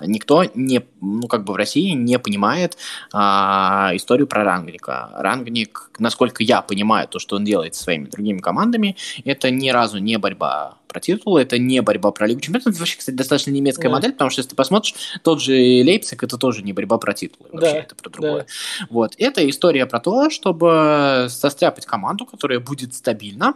[0.00, 2.76] никто не, ну, как бы в России не понимает
[3.12, 5.10] а, историю про Рангника.
[5.14, 9.98] Рангник, насколько я понимаю, то, что он делает со своими другими командами, это ни разу
[9.98, 12.68] не борьба про титул, это не борьба про Лигу Чемпионов.
[12.68, 13.94] Это вообще, кстати, достаточно немецкая да.
[13.94, 17.46] модель, потому что если ты посмотришь, тот же Лейпциг, это тоже не борьба про титул,
[17.50, 17.78] вообще да.
[17.78, 18.42] это про другое.
[18.42, 18.86] Да.
[18.90, 19.14] Вот.
[19.18, 23.54] Это история про то, чтобы состряпать команду, которая будет стабильно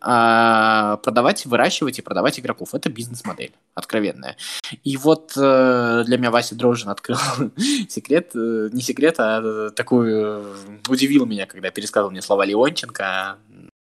[0.00, 2.74] э, продавать, выращивать и продавать игроков.
[2.74, 4.36] Это бизнес-модель откровенная.
[4.82, 7.18] И вот э, для меня Вася Дрожжин открыл
[7.88, 10.46] секрет, э, не секрет, а такую
[10.88, 13.36] удивил меня, когда пересказывал мне слова Леонченко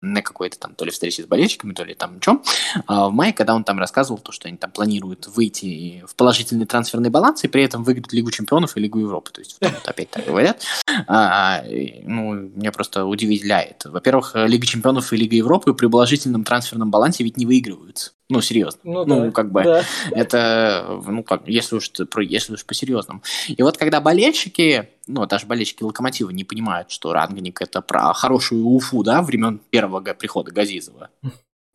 [0.03, 2.43] на какой-то там то ли встрече с болельщиками, то ли там что,
[2.87, 6.67] а в мае, когда он там рассказывал то, что они там планируют выйти в положительный
[6.67, 9.31] трансферный баланс и при этом выиграть Лигу чемпионов и Лигу Европы.
[9.33, 10.63] То есть вот опять так говорят.
[11.07, 11.63] А,
[12.03, 13.85] ну, меня просто удивляет.
[13.85, 18.13] Во-первых, Лига чемпионов и Лига Европы при положительном трансферном балансе ведь не выигрываются.
[18.29, 18.81] Ну, серьезно.
[18.83, 19.85] Ну, ну да, как бы, да.
[20.11, 21.91] это, ну, как, если уж,
[22.23, 23.23] если уж по-серьезному.
[23.49, 28.67] И вот когда болельщики, ну, даже болельщики Локомотива не понимают, что Рангник это про хорошую
[28.67, 31.11] Уфу, да, времен первого прихода Газизова.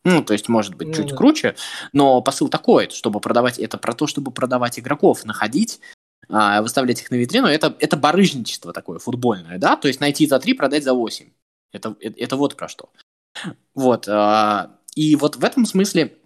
[0.04, 1.16] Ну, то есть, может быть, ну, чуть да.
[1.16, 1.54] круче,
[1.92, 5.80] но посыл такой, чтобы продавать, это про то, чтобы продавать игроков, находить,
[6.28, 10.38] а, выставлять их на витрину, это, это барыжничество такое футбольное, да, то есть найти за
[10.38, 11.30] 3, продать за 8.
[11.72, 12.90] Это, это, это вот про что.
[13.74, 16.18] Вот, а, и вот в этом смысле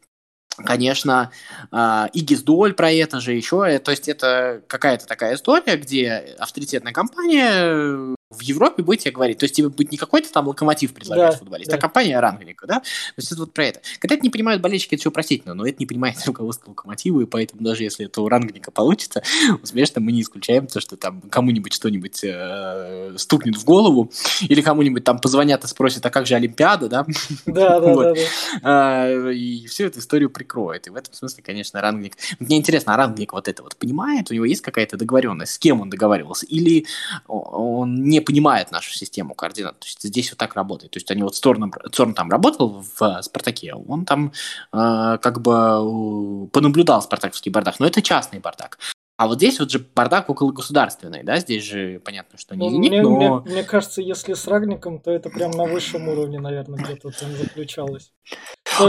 [0.57, 1.31] конечно,
[1.71, 3.79] а, и Гиздоль про это же еще.
[3.79, 9.45] То есть это какая-то такая история, где авторитетная компания в Европе будет тебе говорить, то
[9.45, 11.77] есть тебе будет не какой-то там локомотив предлагать да, футболист, да.
[11.77, 12.81] а компания Рангника, да?
[12.81, 12.85] То
[13.17, 13.81] есть это вот про это.
[13.99, 17.27] Когда это не понимают болельщики, это все простительно, но это не понимает руководство локомотива, и
[17.27, 19.23] поэтому даже если это у Рангника получится,
[19.63, 24.11] успешно мы не исключаем то, что там кому-нибудь что-нибудь э, стукнет в голову,
[24.43, 27.07] или кому-нибудь там позвонят и спросят, а как же Олимпиада, да?
[27.47, 28.15] Да, да, да.
[28.63, 30.87] А, и всю эту историю прикроет.
[30.87, 32.17] И в этом смысле, конечно, Рангник...
[32.39, 34.31] Мне интересно, а Рангник вот это вот понимает?
[34.31, 35.53] У него есть какая-то договоренность?
[35.53, 36.47] С кем он договаривался?
[36.47, 36.87] Или
[37.27, 39.79] он не понимает нашу систему координат.
[39.81, 40.93] То есть здесь вот так работает.
[40.93, 44.33] То есть они вот Цорн, Цорн там работал в э, Спартаке, он там
[44.73, 48.79] э, как бы понаблюдал спартаковский бардак, но это частный бардак.
[49.17, 52.71] А вот здесь вот же бардак около государственный, да, здесь же понятно, что не ну,
[52.71, 53.41] зенит, но...
[53.41, 57.31] Мне, мне кажется, если с Рагником, то это прям на высшем уровне, наверное, где-то там
[57.33, 58.13] заключалось.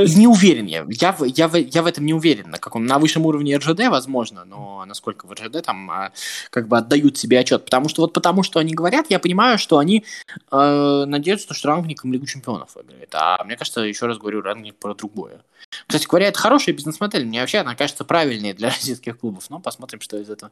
[0.02, 0.18] есть...
[0.18, 0.86] Не уверен я.
[0.90, 2.50] Я, я, я в этом не уверен.
[2.50, 6.12] На каком на высшем уровне РЖД, возможно, но насколько в РЖД там а,
[6.50, 7.64] как бы отдают себе отчет.
[7.64, 10.04] Потому что вот потому что они говорят, я понимаю, что они
[10.52, 13.14] э, надеются, что рангником Лигу Чемпионов выиграет.
[13.14, 15.42] А мне кажется, еще раз говорю, рангник про другое.
[15.86, 17.26] Кстати говоря, это хорошая бизнес-модель.
[17.26, 19.46] Мне вообще она кажется правильной для российских клубов.
[19.50, 20.52] Но посмотрим, что из этого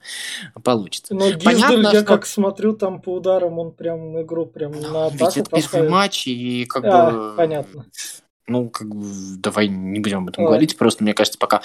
[0.63, 1.15] получится.
[1.15, 2.03] Но Понятно, я что...
[2.03, 6.27] как смотрю там по ударам, он прям игру прям на атаку Ведь это первый матч,
[6.27, 7.35] и как а, бы...
[7.35, 7.85] понятно
[8.47, 10.49] ну, как бы, давай не будем об этом Ой.
[10.49, 11.61] говорить, просто, мне кажется, пока...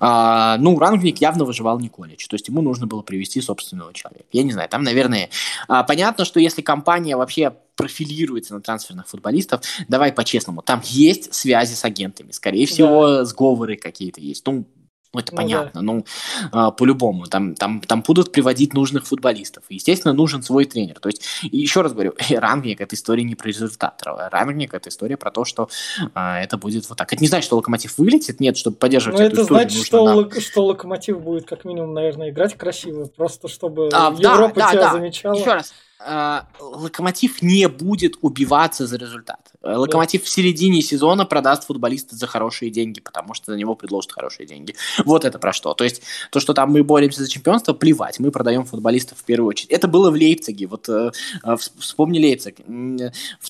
[0.00, 4.26] А, ну, Рангник явно выживал Николич, то есть ему нужно было привести собственного человека.
[4.32, 5.30] Я не знаю, там, наверное...
[5.68, 11.74] А, понятно, что если компания вообще профилируется на трансферных футболистов, давай по-честному, там есть связи
[11.74, 13.24] с агентами, скорее всего, да.
[13.24, 14.46] сговоры какие-то есть.
[14.46, 14.66] Ну,
[15.14, 15.70] Ну, это ну, понятно.
[15.74, 15.80] Да.
[15.80, 16.04] Ну,
[16.52, 17.26] а, по-любому.
[17.26, 19.64] Там, там, там будут приводить нужных футболистов.
[19.68, 20.98] Естественно, нужен свой тренер.
[21.00, 24.02] То есть, еще раз говорю, рангник– это история не про результат.
[24.04, 25.68] Рангник– это история про то, что
[26.14, 27.12] а, это будет вот так.
[27.12, 28.40] Это не значит, что Локомотив вылетит.
[28.40, 30.40] Нет, чтобы поддерживать Но эту это историю, значит, что, нам...
[30.40, 33.06] что Локомотив будет как минимум, наверное, играть красиво.
[33.06, 34.92] Просто чтобы а, Европа да, тебя да.
[34.92, 35.38] замечала.
[35.38, 35.74] Еще раз.
[36.04, 39.52] Э, Локомотив не будет убиваться за результат.
[39.62, 40.26] Э, Локомотив да.
[40.26, 44.74] в середине сезона продаст футболиста за хорошие деньги, потому что за него предложат хорошие деньги.
[45.04, 45.72] Вот это про что.
[45.74, 48.18] То есть то, что там мы боремся за чемпионство, плевать.
[48.18, 49.70] Мы продаем футболистов в первую очередь.
[49.70, 50.66] Это было в Лейпциге.
[50.66, 51.10] Вот э,
[51.78, 52.56] вспомни Лейпциг.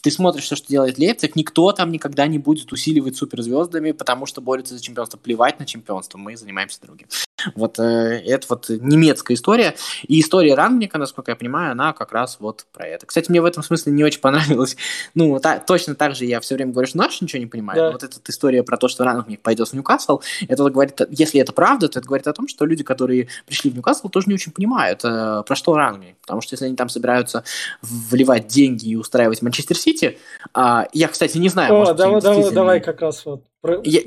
[0.02, 4.40] Ты смотришь то, что делает Лейпциг, никто там никогда не будет усиливать суперзвездами, потому что
[4.40, 5.18] борется за чемпионство.
[5.18, 7.08] Плевать на чемпионство, мы занимаемся другим.
[7.54, 9.74] Вот это вот немецкая история.
[10.06, 13.06] И история Рангника, насколько я понимаю, она как раз вот про это.
[13.06, 14.76] Кстати, мне в этом смысле не очень понравилось.
[15.14, 17.78] Ну, та, точно так же я все время говорю, что наш ничего не понимает.
[17.78, 17.92] Да.
[17.92, 21.88] Вот эта история про то, что Рангник пойдет в Ньюкасл, это говорит, если это правда,
[21.88, 25.04] то это говорит о том, что люди, которые пришли в Ньюкасл, тоже не очень понимают,
[25.04, 26.16] э, про что Рангник.
[26.20, 27.44] Потому что если они там собираются
[27.82, 30.18] вливать деньги и устраивать Манчестер Сити,
[30.54, 34.02] э, я, кстати, не знаю, О, может, давай, давай, давай как раз вот про я,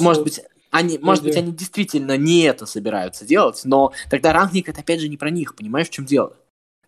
[0.00, 0.40] Может быть,
[0.74, 5.08] они, может быть, они действительно не это собираются делать, но тогда рангник это опять же
[5.08, 6.32] не про них, понимаешь, в чем дело?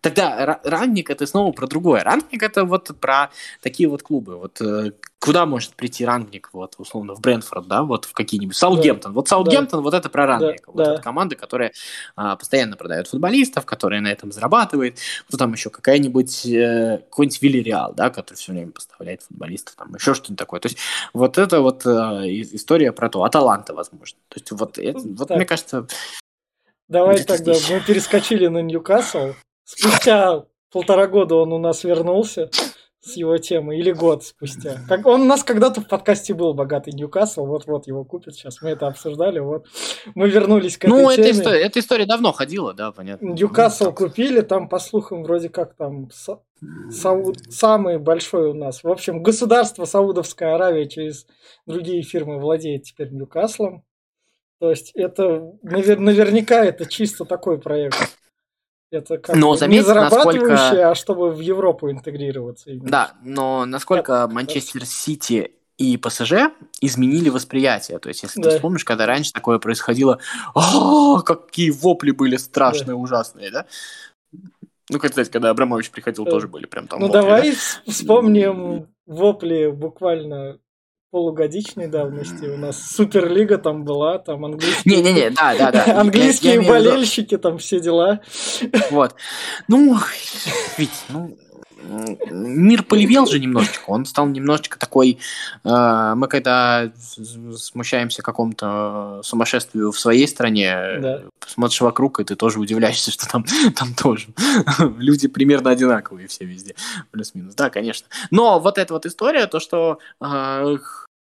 [0.01, 2.03] Тогда ранник это снова про другое.
[2.03, 3.29] Ранник это вот про
[3.61, 4.37] такие вот клубы.
[4.37, 9.11] Вот э, куда может прийти рангник, вот, условно, в Брэнфорд, да, вот в какие-нибудь, Саутгемптон.
[9.11, 9.15] Да.
[9.15, 9.83] Вот Саутгемптон, да.
[9.83, 10.65] вот это про рангник.
[10.65, 10.71] Да.
[10.71, 10.93] Вот да.
[10.93, 11.71] это команда, которая
[12.15, 14.99] а, постоянно продает футболистов, которая на этом зарабатывает.
[15.27, 15.69] Кто там еще?
[15.69, 20.59] Какая-нибудь, э, какой-нибудь Вильяреал, да, который все время поставляет футболистов, там еще что-нибудь такое.
[20.59, 20.77] То есть
[21.13, 23.23] вот это вот э, история про то.
[23.23, 24.17] Аталанта, возможно.
[24.29, 25.87] То есть вот, это, вот мне кажется...
[26.87, 27.69] Давай тогда здесь.
[27.69, 29.33] мы перескочили на Ньюкасл.
[29.67, 32.49] Спустя полтора года он у нас вернулся
[33.01, 34.77] с его темы, или год спустя.
[34.87, 38.69] Как, он у нас когда-то в подкасте был «Богатый Ньюкасл», вот-вот его купят сейчас, мы
[38.69, 39.65] это обсуждали, вот.
[40.15, 41.27] Мы вернулись к этой ну, теме.
[41.27, 43.27] Ну, история, эта история давно ходила, да, понятно.
[43.27, 46.09] Ньюкасл ну, купили, там, по слухам, вроде как там
[46.89, 48.83] Сауд, самый большой у нас.
[48.83, 51.27] В общем, государство Саудовская Аравия через
[51.65, 53.83] другие фирмы владеет теперь Ньюкаслом.
[54.59, 58.17] То есть это навер- наверняка это чисто такой проект.
[58.89, 60.91] Это как но заметь, не зарабатывающее, насколько...
[60.91, 62.71] а чтобы в Европу интегрироваться.
[62.71, 62.89] Именно.
[62.89, 67.99] Да, но насколько это, Манчестер Сити и ПСЖ изменили восприятие.
[67.99, 68.49] То есть, если да.
[68.49, 70.19] ты вспомнишь, когда раньше такое происходило,
[71.25, 72.95] какие вопли были страшные, да.
[72.95, 73.65] ужасные, да?
[74.89, 76.31] Ну, кстати, когда Абрамович приходил, да.
[76.31, 77.91] тоже были прям там Ну, вопли, давай да?
[77.91, 80.59] вспомним вопли буквально
[81.17, 82.45] полугодичной давности.
[82.45, 84.97] У нас Суперлига там была, там английские...
[84.97, 85.85] Не-не-не, да, да, да.
[86.01, 88.19] Английские я, я болельщики, там все дела.
[88.91, 89.15] Вот.
[89.67, 89.97] Ну,
[90.77, 91.35] ведь, ну,
[92.29, 95.19] мир полевел же немножечко, он стал немножечко такой,
[95.63, 96.91] э, мы когда
[97.55, 101.23] смущаемся какому-то сумасшествию в своей стране, да.
[101.45, 104.27] смотришь вокруг, и ты тоже удивляешься, что там, там тоже
[104.97, 106.75] люди примерно одинаковые все везде,
[107.11, 108.07] плюс-минус, да, конечно.
[108.31, 110.77] Но вот эта вот история, то, что э,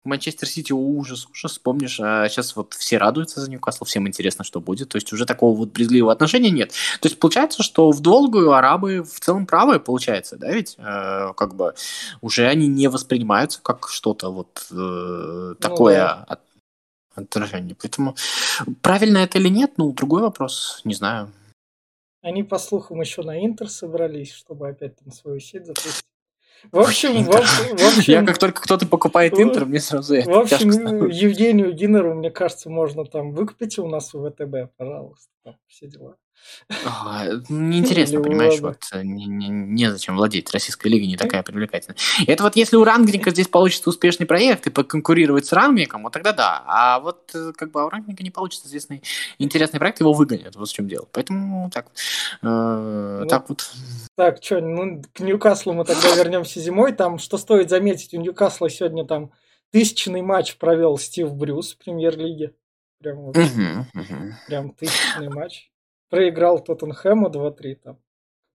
[0.05, 4.61] Манчестер Сити ужас, ужас, вспомнишь, а сейчас вот все радуются за Ньюкасл, всем интересно, что
[4.61, 6.73] будет, то есть уже такого вот брезгливого отношения нет.
[7.01, 11.55] То есть получается, что в долгую арабы в целом правые, получается, да, ведь э, как
[11.55, 11.75] бы
[12.21, 16.25] уже они не воспринимаются как что-то вот э, такое ну, да.
[16.29, 16.41] от,
[17.15, 17.77] отражение.
[17.81, 18.15] Поэтому
[18.83, 21.33] правильно это или нет, ну, другой вопрос, не знаю.
[22.21, 26.05] Они, по слухам, еще на Интер собрались, чтобы опять там свою сеть запустить.
[26.73, 28.13] В общем, в, общем, в общем...
[28.13, 33.05] Я как только кто-то покупает Интер, мне сразу В общем, Евгению Динеру, мне кажется, можно
[33.05, 36.17] там выкупить у нас в ВТБ, пожалуйста, там все дела.
[36.85, 40.53] А, неинтересно, понимаешь, вот э, не, не, незачем владеть.
[40.53, 41.97] Российская лига не такая привлекательная.
[42.27, 46.33] Это вот если у Рангника здесь получится успешный проект и поконкурировать с Рангником, вот тогда
[46.33, 46.65] да.
[46.67, 49.03] А вот э, как бы у Рангника не получится известный
[49.39, 50.57] интересный проект, его выгонят.
[50.57, 51.07] Вот в чем дело.
[51.13, 51.87] Поэтому так,
[52.43, 53.71] э, ну, так вот.
[54.17, 56.93] Так, что, ну, к Ньюкаслу мы тогда вернемся зимой.
[56.93, 59.33] Там, что стоит заметить, у Ньюкасла сегодня там
[59.71, 62.55] тысячный матч провел Стив Брюс в премьер-лиге.
[63.01, 64.35] Прям, вот, угу, угу.
[64.47, 65.69] прям тысячный матч
[66.15, 67.99] проиграл Тоттенхэму 2-3 там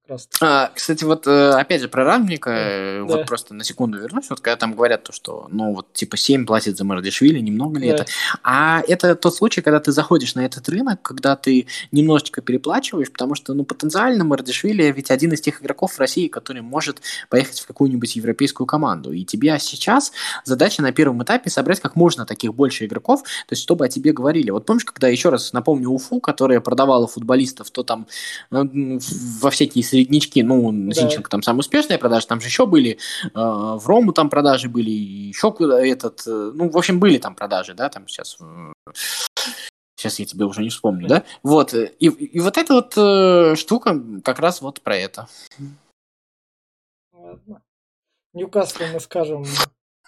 [0.10, 0.38] просто.
[0.42, 3.06] А, кстати, вот э, опять же про Рамника, э, да.
[3.06, 6.46] вот просто на секунду вернусь, вот когда там говорят то, что, ну, вот типа 7
[6.46, 7.96] платит за Мардишвили, немного ли да.
[7.96, 8.06] это?
[8.44, 13.36] А это тот случай, когда ты заходишь на этот рынок, когда ты немножечко переплачиваешь, потому
[13.36, 17.68] что, ну, потенциально Мардишвили ведь один из тех игроков в России, который может поехать в
[17.68, 19.12] какую-нибудь европейскую команду.
[19.12, 20.12] И тебе сейчас
[20.44, 24.12] задача на первом этапе собрать как можно таких больше игроков, то есть чтобы о тебе
[24.12, 24.50] говорили.
[24.50, 28.08] Вот помнишь, когда, еще раз напомню, Уфу, которая продавала футболистов, то там
[28.52, 28.64] э,
[29.42, 30.94] во всякие середнячки, ну, да.
[30.94, 34.90] Зинченко там самые успешные продажи, там же еще были, э, в Рому там продажи были,
[34.90, 38.38] еще куда этот, э, ну, в общем, были там продажи, да, там сейчас
[39.96, 41.24] Сейчас я тебе уже не вспомню, да?
[41.44, 45.28] Вот, и, и вот эта вот э, штука как раз вот про это.
[47.12, 47.62] Ладно.
[48.34, 49.44] Ньюкаслу мы скажем.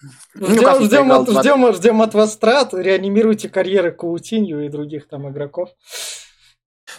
[0.34, 5.70] Ждем, ждем, от, ждем, ждем от вас трат, реанимируйте карьеры Каутинью и других там игроков.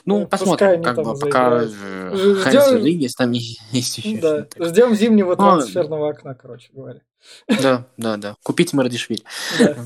[0.05, 2.85] Ну, ну посмотрим, как бы пока ждем...
[2.85, 4.21] есть, там есть еще.
[4.21, 7.01] Да, ждем зимнего трансферного окна, короче говоря.
[7.49, 8.37] Да, да, да.
[8.43, 9.23] Купите Мардишвили.
[9.59, 9.77] Да.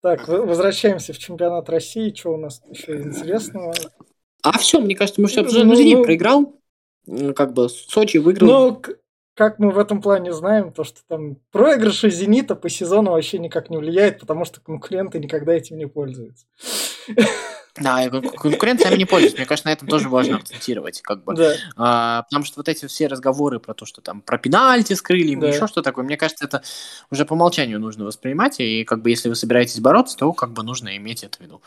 [0.00, 2.14] Так, возвращаемся в чемпионат России.
[2.14, 3.74] Что у нас еще интересного?
[4.42, 5.66] А все, мне кажется, мы все обсуждали.
[5.66, 6.54] Ну, Зенит ну, проиграл.
[7.34, 8.48] Как бы Сочи выиграл.
[8.48, 8.82] Ну,
[9.34, 13.70] как мы в этом плане знаем, то, что там проигрыши «Зенита» по сезону вообще никак
[13.70, 16.46] не влияет, потому что конкуренты никогда этим не пользуются.
[17.80, 19.38] Да, конкуренция не пользуется.
[19.38, 21.00] Мне кажется, на этом тоже важно акцентировать.
[21.02, 21.34] Как бы.
[21.34, 21.54] Да.
[21.76, 25.48] А, потому что вот эти все разговоры про то, что там про пенальти скрыли, да.
[25.48, 26.62] еще что такое, мне кажется, это
[27.10, 28.60] уже по умолчанию нужно воспринимать.
[28.60, 31.62] И как бы если вы собираетесь бороться, то как бы нужно иметь это в виду.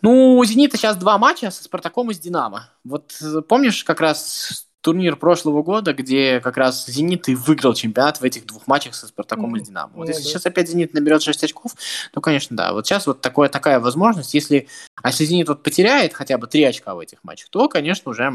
[0.00, 2.70] Ну, у «Зенита» сейчас два матча со «Спартаком» и с «Динамо».
[2.84, 8.20] Вот э, помнишь как раз турнир прошлого года, где как раз «Зенит» и выиграл чемпионат
[8.20, 9.58] в этих двух матчах со «Спартаком» mm-hmm.
[9.58, 9.92] и «Динамо».
[9.94, 10.10] Вот mm-hmm.
[10.10, 11.72] если сейчас опять «Зенит» наберет 6 очков,
[12.12, 12.72] то, конечно, да.
[12.72, 14.34] Вот сейчас вот такое, такая возможность.
[14.34, 14.68] Если,
[15.02, 18.32] а если «Зенит» вот потеряет хотя бы 3 очка в этих матчах, то, конечно, уже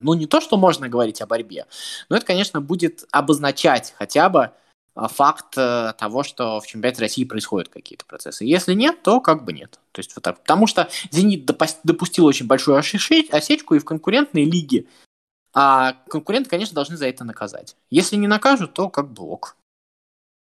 [0.00, 1.66] ну, не то, что можно говорить о борьбе,
[2.08, 4.50] но это, конечно, будет обозначать хотя бы
[4.94, 8.44] а, факт э, того, что в чемпионате России происходят какие-то процессы.
[8.44, 9.80] Если нет, то как бы нет.
[9.92, 10.40] То есть вот так.
[10.40, 11.46] Потому что «Зенит»
[11.82, 14.86] допустил очень большую осечку и в конкурентной лиге
[15.54, 17.76] а конкуренты, конечно, должны за это наказать.
[17.90, 19.56] Если не накажут, то как блок.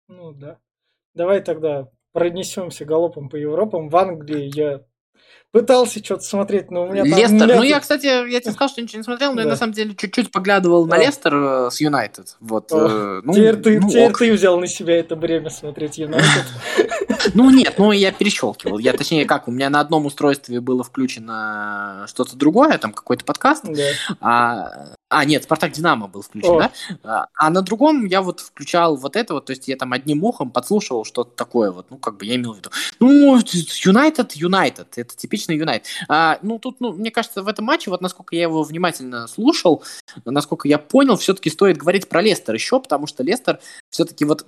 [0.08, 0.58] Ну да.
[1.14, 3.88] Давай тогда пронесемся галопом по Европам.
[3.88, 4.82] В Англии я
[5.52, 7.18] пытался что-то смотреть, но у меня там...
[7.18, 9.72] Лестер, ну я, кстати, я тебе сказал, что ничего не смотрел, но я на самом
[9.72, 12.36] деле чуть-чуть поглядывал на Лестер э, с Юнайтед.
[12.40, 12.70] Вот.
[12.72, 16.46] Э, ну, теперь ты, ну, теперь ты взял на себя это бремя смотреть Юнайтед.
[17.34, 18.78] Ну нет, ну я перещелкивал.
[18.78, 23.64] Я точнее как, у меня на одном устройстве было включено что-то другое, там какой-то подкаст.
[24.20, 26.72] А, а, нет, Спартак Динамо был включен, да?
[27.04, 30.24] А, а на другом я вот включал вот это вот, то есть я там одним
[30.24, 32.70] ухом подслушивал что-то такое вот, ну как бы я имел в виду.
[32.98, 35.86] Ну, Юнайтед, Юнайтед, это типичный Юнайтед.
[36.08, 39.84] А, ну тут, ну, мне кажется, в этом матче, вот насколько я его внимательно слушал,
[40.24, 44.46] насколько я понял, все-таки стоит говорить про Лестер еще, потому что Лестер все-таки вот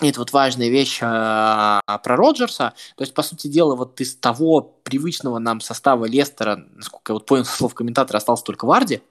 [0.00, 2.74] это вот важная вещь э, про Роджерса.
[2.96, 7.26] То есть, по сути дела, вот из того привычного нам состава Лестера, насколько я вот
[7.26, 9.02] понял слов комментатора, остался только Варди.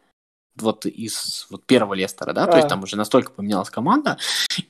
[0.58, 2.48] Вот из вот первого Лестера, да, а.
[2.48, 4.18] то есть там уже настолько поменялась команда.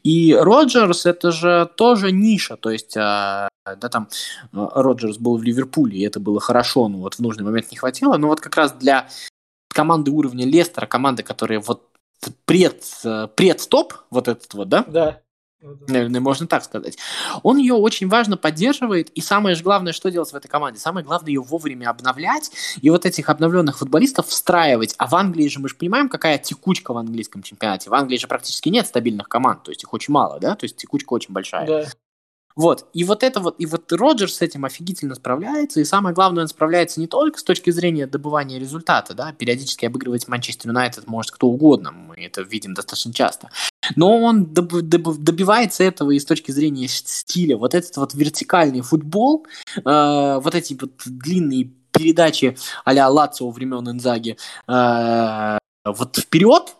[0.03, 4.07] И Роджерс это же тоже ниша, то есть, э, да, там
[4.51, 7.77] э, Роджерс был в Ливерпуле, и это было хорошо, но вот в нужный момент не
[7.77, 8.17] хватило.
[8.17, 9.09] Но вот как раз для
[9.67, 11.89] команды уровня Лестера, команды, которые вот
[12.45, 14.85] пред, э, пред топ вот этот вот, да?
[14.87, 15.21] Да
[15.87, 16.97] Наверное, можно так сказать.
[17.43, 20.79] Он ее очень важно поддерживает, и самое же главное, что делать в этой команде?
[20.79, 24.95] Самое главное ее вовремя обновлять, и вот этих обновленных футболистов встраивать.
[24.97, 27.89] А в Англии же мы же понимаем, какая текучка в английском чемпионате.
[27.89, 30.77] В Англии же практически нет стабильных команд, то есть их очень мало, да, то есть
[30.77, 31.65] текучка очень большая.
[31.65, 31.85] Да.
[32.55, 36.43] Вот, и вот это вот, и вот Роджерс с этим офигительно справляется, и самое главное,
[36.43, 41.31] он справляется не только с точки зрения добывания результата, да, периодически обыгрывать Манчестер Юнайтед может
[41.31, 43.49] кто угодно, мы это видим достаточно часто,
[43.97, 48.81] но он доб- доб- добивается этого и с точки зрения стиля, вот этот вот вертикальный
[48.81, 54.37] футбол, э, вот эти вот длинные передачи а-ля Лацио времен Инзаги,
[54.67, 56.75] э, вот вперед,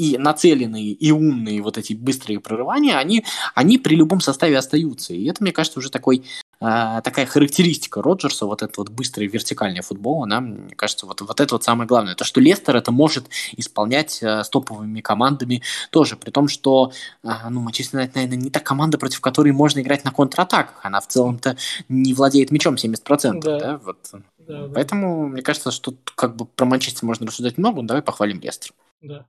[0.00, 3.22] и нацеленные, и умные вот эти быстрые прорывания, они,
[3.54, 5.12] они при любом составе остаются.
[5.12, 6.24] И это, мне кажется, уже такой,
[6.58, 11.38] э, такая характеристика Роджерса, вот этот вот быстрый вертикальный футбол, она, мне кажется, вот, вот
[11.38, 12.14] это вот самое главное.
[12.14, 13.26] То, что Лестер это может
[13.58, 15.60] исполнять э, с топовыми командами
[15.90, 19.80] тоже, при том, что э, ну, Манчестер Юнайтед, наверное, не та команда, против которой можно
[19.80, 20.80] играть на контратаках.
[20.82, 21.58] Она в целом-то
[21.90, 23.40] не владеет мячом 70%.
[23.42, 23.58] Да.
[23.58, 23.80] Да?
[23.84, 23.98] Вот.
[24.38, 25.28] Да, Поэтому, да.
[25.28, 28.72] мне кажется, что как бы про Манчестер можно рассуждать много, но давай похвалим Лестер.
[29.02, 29.26] Да.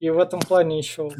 [0.00, 1.10] И в этом плане еще,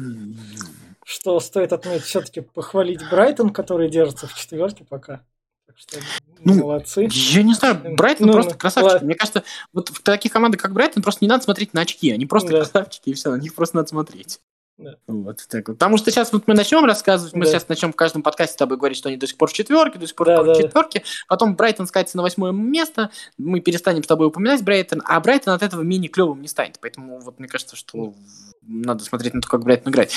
[1.05, 5.23] что стоит отметить, все-таки похвалить Брайтон, который держится в четверке пока.
[5.67, 5.99] Так что
[6.39, 7.07] ну, молодцы.
[7.11, 8.91] Я не знаю, Брайтон ну, просто красавчик.
[8.93, 9.05] Ладно.
[9.05, 12.11] Мне кажется, вот в таких командах, как Брайтон, просто не надо смотреть на очки.
[12.11, 12.57] Они просто да.
[12.57, 14.41] красавчики, и все, на них просто надо смотреть.
[14.81, 14.95] Да.
[15.05, 15.77] Вот, так вот.
[15.77, 17.51] Потому что сейчас вот мы начнем рассказывать, мы да.
[17.51, 19.99] сейчас начнем в каждом подкасте с тобой говорить, что они до сих пор в четверке,
[19.99, 20.55] до сих пор да, в да.
[20.55, 25.53] четверке, потом Брайтон скатится на восьмое место, мы перестанем с тобой упоминать Брайтон, а Брайтон
[25.53, 26.79] от этого менее клевым не станет.
[26.81, 28.13] Поэтому вот мне кажется, что
[28.61, 30.11] надо смотреть на то, как Брайтон играет.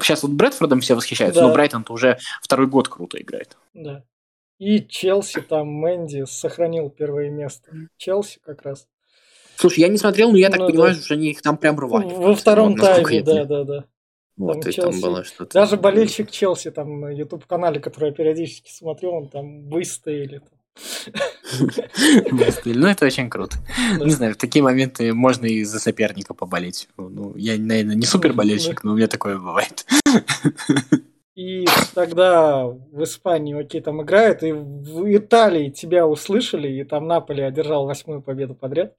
[0.00, 1.46] Сейчас вот Брэдфордом все восхищаются, да.
[1.46, 3.56] но Брайтон-то уже второй год круто играет.
[3.72, 4.04] Да.
[4.58, 7.72] И Челси там, Мэнди сохранил первое место.
[7.96, 8.86] Челси как раз.
[9.56, 11.00] Слушай, я не смотрел, но я так ну, понимаю, да.
[11.00, 12.12] что они их там прям рвали.
[12.12, 13.84] Во втором тайме, да, да, да.
[14.36, 15.54] Вот, там, Челси, там было что-то.
[15.54, 20.42] Даже болельщик Челси там на YouTube канале, который я периодически смотрю, он там выстояли.
[22.64, 23.58] Ну, это очень круто.
[24.00, 26.88] Не знаю, в такие моменты можно и за соперника поболеть.
[26.96, 29.84] Ну, я, наверное, не супер болельщик, но у меня такое бывает.
[31.34, 37.42] И тогда в Испании, окей, там играют, и в Италии тебя услышали, и там Наполи
[37.42, 38.94] одержал восьмую победу подряд.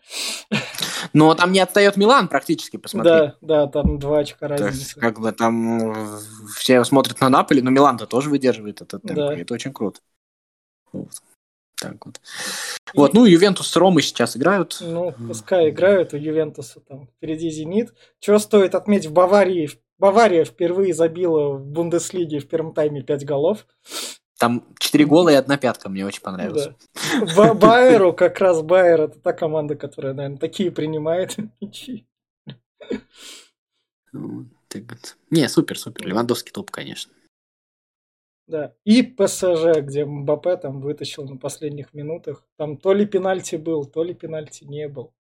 [1.14, 3.12] Но там не отстает Милан практически, посмотри.
[3.12, 5.00] Да, да, там два очка разницы.
[5.00, 6.20] как бы там
[6.56, 9.36] все смотрят на Наполи, но Милан-то тоже выдерживает этот темп, да.
[9.36, 10.00] это очень круто.
[10.92, 11.10] Вот.
[11.76, 12.22] Так вот.
[12.94, 12.98] И...
[12.98, 14.78] Вот, ну, Ювентус с Ромой сейчас играют.
[14.80, 17.94] Ну, пускай играют, у Ювентуса там впереди Зенит.
[18.20, 19.70] Чего стоит отметить, в Баварии
[20.04, 23.66] Бавария впервые забила в Бундеслиге в первом тайме 5 голов.
[24.44, 26.68] Там 4 гола и одна пятка, мне очень понравилось.
[27.38, 27.54] Да.
[27.54, 32.06] Байеру, как раз Байер, это та команда, которая, наверное, такие принимает мячи.
[34.12, 36.06] Не, супер, супер.
[36.06, 37.14] Левандовский топ, конечно.
[38.46, 38.76] Да.
[38.84, 42.46] И ПСЖ, где Мбаппе там вытащил на последних минутах.
[42.58, 45.14] Там то ли пенальти был, то ли пенальти не был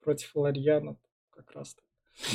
[0.00, 0.96] против Ларьяна
[1.28, 1.76] как раз.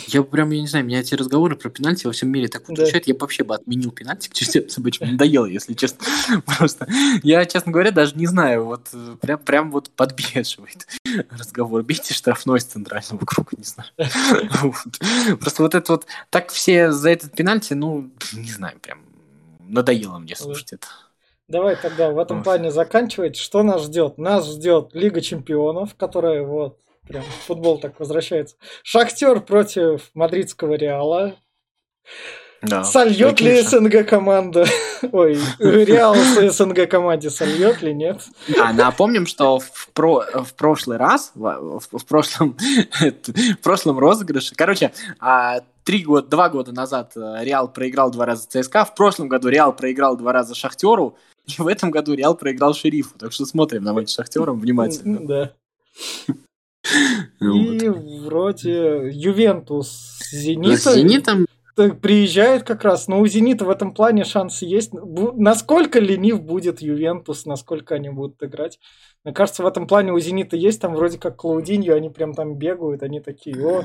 [0.07, 3.05] Я прям, я не знаю, меня эти разговоры про пенальти во всем мире так удручают,
[3.05, 3.11] да.
[3.11, 5.11] я бы вообще бы отменил пенальти к чертям собачьим.
[5.11, 6.05] Надоело, если честно.
[6.57, 6.87] Просто
[7.23, 8.89] я, честно говоря, даже не знаю, вот
[9.21, 10.87] прям, прям вот подбешивает
[11.29, 11.83] разговор.
[11.83, 13.89] Бейте штрафной с центрального круга, не знаю.
[15.39, 18.99] Просто вот это вот, так все за этот пенальти, ну, не знаю, прям
[19.59, 20.87] надоело мне слушать это.
[21.47, 23.37] Давай тогда в этом плане заканчивать.
[23.37, 24.17] Что нас ждет?
[24.17, 26.77] Нас ждет Лига Чемпионов, которая вот
[27.07, 28.55] Прям футбол так возвращается.
[28.83, 31.35] Шахтер против мадридского Реала.
[32.61, 34.65] Да, сольет ли СНГ команда?
[35.11, 38.23] Ой, Реал с СНГ команде сольет ли, нет?
[38.59, 42.57] А, напомним, что в, про, в прошлый раз, в, в, в, прошлом,
[42.99, 48.47] в прошлом розыгрыше, короче, а, три года, два года назад э, Реал проиграл два раза
[48.49, 52.73] ЦСКА, в прошлом году Реал проиграл два раза Шахтеру, и в этом году Реал проиграл
[52.73, 53.17] Шерифу.
[53.19, 55.19] Так что смотрим на матч с Шахтером внимательно.
[55.25, 55.53] Да.
[57.39, 57.89] И
[58.23, 60.77] вроде Ювентус с Зенитом.
[60.77, 61.47] С Зенитом
[62.01, 64.91] приезжает как раз, но у Зенита в этом плане шансы есть.
[64.93, 68.79] Насколько ленив будет Ювентус, насколько они будут играть.
[69.23, 72.55] Мне кажется, в этом плане у Зенита есть, там вроде как Клаудиньо, они прям там
[72.55, 73.83] бегают, они такие, о,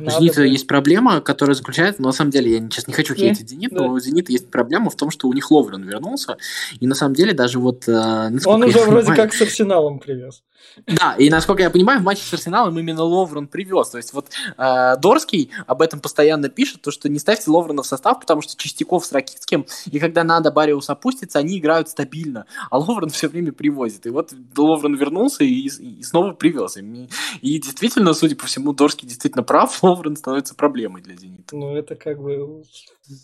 [0.00, 3.14] надо у Зенита есть проблема, которая заключается, но на самом деле я сейчас не хочу
[3.14, 3.82] хейтить Зенит, да.
[3.82, 6.36] но у Зенита есть проблема в том, что у них Ловрен вернулся,
[6.78, 7.88] и на самом деле даже вот...
[7.88, 10.42] Э, Он уже вроде понимаю, как с Арсеналом привез.
[10.86, 13.90] Да, и насколько я понимаю, в матче с Арсеналом именно Ловрен привез.
[13.90, 17.86] То есть вот э, Дорский об этом постоянно пишет, то что не ставьте Ловрена в
[17.86, 22.78] состав, потому что Чистяков с Ракитским, и когда надо Бариус опуститься, они играют стабильно, а
[22.78, 24.06] Ловрен все время привозит.
[24.06, 26.76] И вот Ловрен вернулся и, и снова привез.
[26.76, 27.08] И,
[27.40, 31.56] и действительно, судя по всему, Дорский действительно прав, Ловрен становится проблемой для Зенита.
[31.56, 32.62] Ну, это как бы...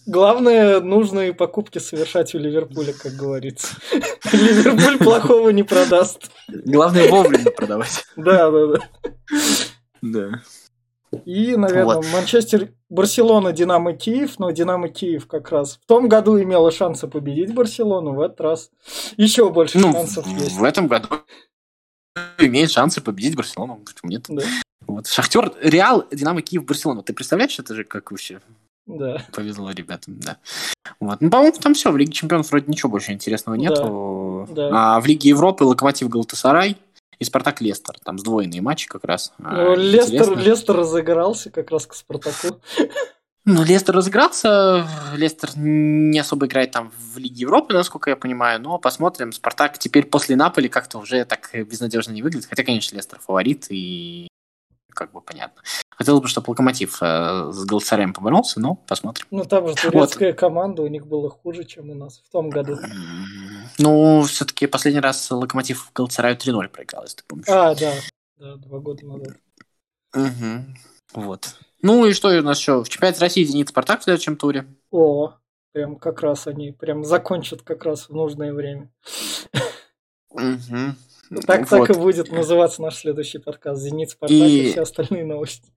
[0.07, 3.77] Главное, нужные покупки совершать у Ливерпуля, как говорится.
[4.33, 6.31] Ливерпуль плохого не продаст.
[6.49, 8.05] Главное, вовремя продавать.
[8.17, 8.79] Да, да, да.
[10.03, 10.43] Да.
[11.25, 12.07] И, наверное, вот.
[12.12, 17.55] Манчестер, Барселона, Динамо Киев, но Динамо Киев как раз в том году имела шансы победить
[17.55, 18.71] Барселону, в этот раз
[19.17, 20.57] еще больше ну, шансов в, есть.
[20.57, 21.09] В этом году
[22.39, 24.25] имеет шансы победить Барселону, почему нет?
[24.29, 24.43] Да.
[24.87, 25.07] Вот.
[25.07, 27.03] Шахтер, Реал, Динамо Киев, Барселона.
[27.03, 28.41] Ты представляешь, это же как вообще
[28.87, 29.27] да.
[29.33, 30.37] Повезло ребятам, да.
[31.01, 31.20] Вот.
[31.20, 31.91] Ну, по-моему, там все.
[31.91, 34.47] В Лиге Чемпионов вроде ничего больше интересного нету.
[34.51, 34.70] Да.
[34.70, 34.97] Да.
[34.97, 36.77] А в Лиге Европы Локомотив Галтасарай
[37.18, 37.99] и Спартак Лестер.
[38.05, 39.33] Там сдвоенные матчи как раз.
[39.43, 42.61] А, ну, Лестер, Лестер разыгрался как раз к Спартаку.
[43.45, 44.87] Ну, Лестер разыгрался.
[45.16, 48.61] Лестер не особо играет там в Лиге Европы, насколько я понимаю.
[48.61, 49.33] Но посмотрим.
[49.33, 52.49] Спартак теперь после Наполи как-то уже так безнадежно не выглядит.
[52.49, 54.29] Хотя, конечно, Лестер фаворит и
[54.97, 55.63] как бы понятно.
[55.91, 59.27] Хотелось бы, чтобы Локомотив э, с Галцарем поборолся, но посмотрим.
[59.31, 60.39] Ну, там же турецкая вот.
[60.41, 62.79] команда, у них было хуже, чем у нас в том году.
[63.79, 67.47] Ну, все-таки последний раз Локомотив Галцараю 3-0 проиграл, если ты помнишь.
[67.49, 67.93] А, да.
[68.39, 69.37] Да, два года назад.
[70.15, 71.23] Угу.
[71.23, 71.57] Вот.
[71.83, 72.83] Ну и что у нас еще?
[72.83, 74.67] В чемпионате России «Зенит» «Спартак» в следующем туре.
[74.91, 75.35] О,
[75.73, 78.91] прям как раз они прям закончат как раз в нужное время.
[80.31, 80.95] Угу.
[81.47, 81.87] Так, вот.
[81.87, 83.83] так и будет называться наш следующий подкаст.
[83.83, 85.70] Зенит, Спартак и, и все остальные новости.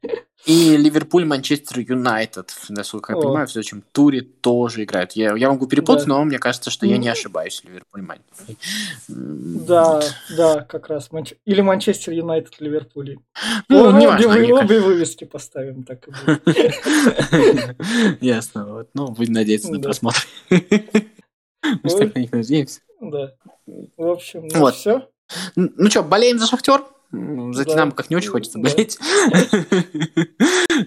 [0.45, 3.21] И Ливерпуль, Манчестер Юнайтед, насколько я О.
[3.21, 5.13] понимаю, в следующем туре тоже играют.
[5.13, 6.15] Я, я могу перепутать, да.
[6.15, 7.61] но мне кажется, что я не ошибаюсь.
[7.65, 8.55] Ливерпуль, Манчестер.
[9.07, 10.01] Да,
[10.37, 11.11] да, как раз.
[11.11, 11.33] Манч...
[11.45, 13.17] Или Манчестер Юнайтед, Ливерпуль.
[13.67, 14.31] Ну, не важно.
[14.31, 18.21] Обе, обе вывески поставим, так и будет.
[18.21, 18.65] Ясно.
[18.65, 18.89] Вот.
[18.93, 20.25] Ну, будем надеяться на просмотр.
[20.49, 22.81] Мы так на них надеемся.
[23.01, 23.33] Да.
[23.97, 24.75] В общем, ну вот.
[24.75, 25.09] все.
[25.55, 26.83] Ну что, болеем за Шахтер?
[27.11, 27.71] За да.
[27.71, 28.97] Динамо как не очень хочется болеть.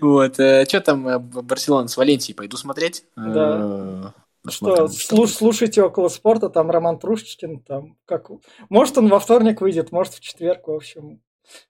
[0.01, 0.41] Вот.
[0.41, 3.05] Э, что там, э, Барселона с Валенсией пойду смотреть.
[3.15, 4.15] Да.
[4.49, 8.31] Что, слуш, слушайте около спорта, там Роман Трушечкин, там как...
[8.71, 11.21] Может, он во вторник выйдет, может, в четверг, в общем.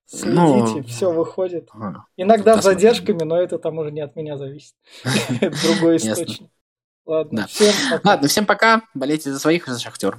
[0.07, 1.69] Следите, ну, все выходит.
[1.73, 2.07] Ага.
[2.17, 4.75] Иногда с задержками, но это там уже не от меня зависит.
[5.41, 6.49] Другой источник.
[7.05, 8.09] Ладно, всем пока.
[8.09, 8.83] Ладно, всем пока.
[8.95, 10.17] Болейте за своих и за шахтер.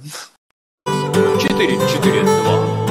[1.56, 2.83] 4, 4, 2.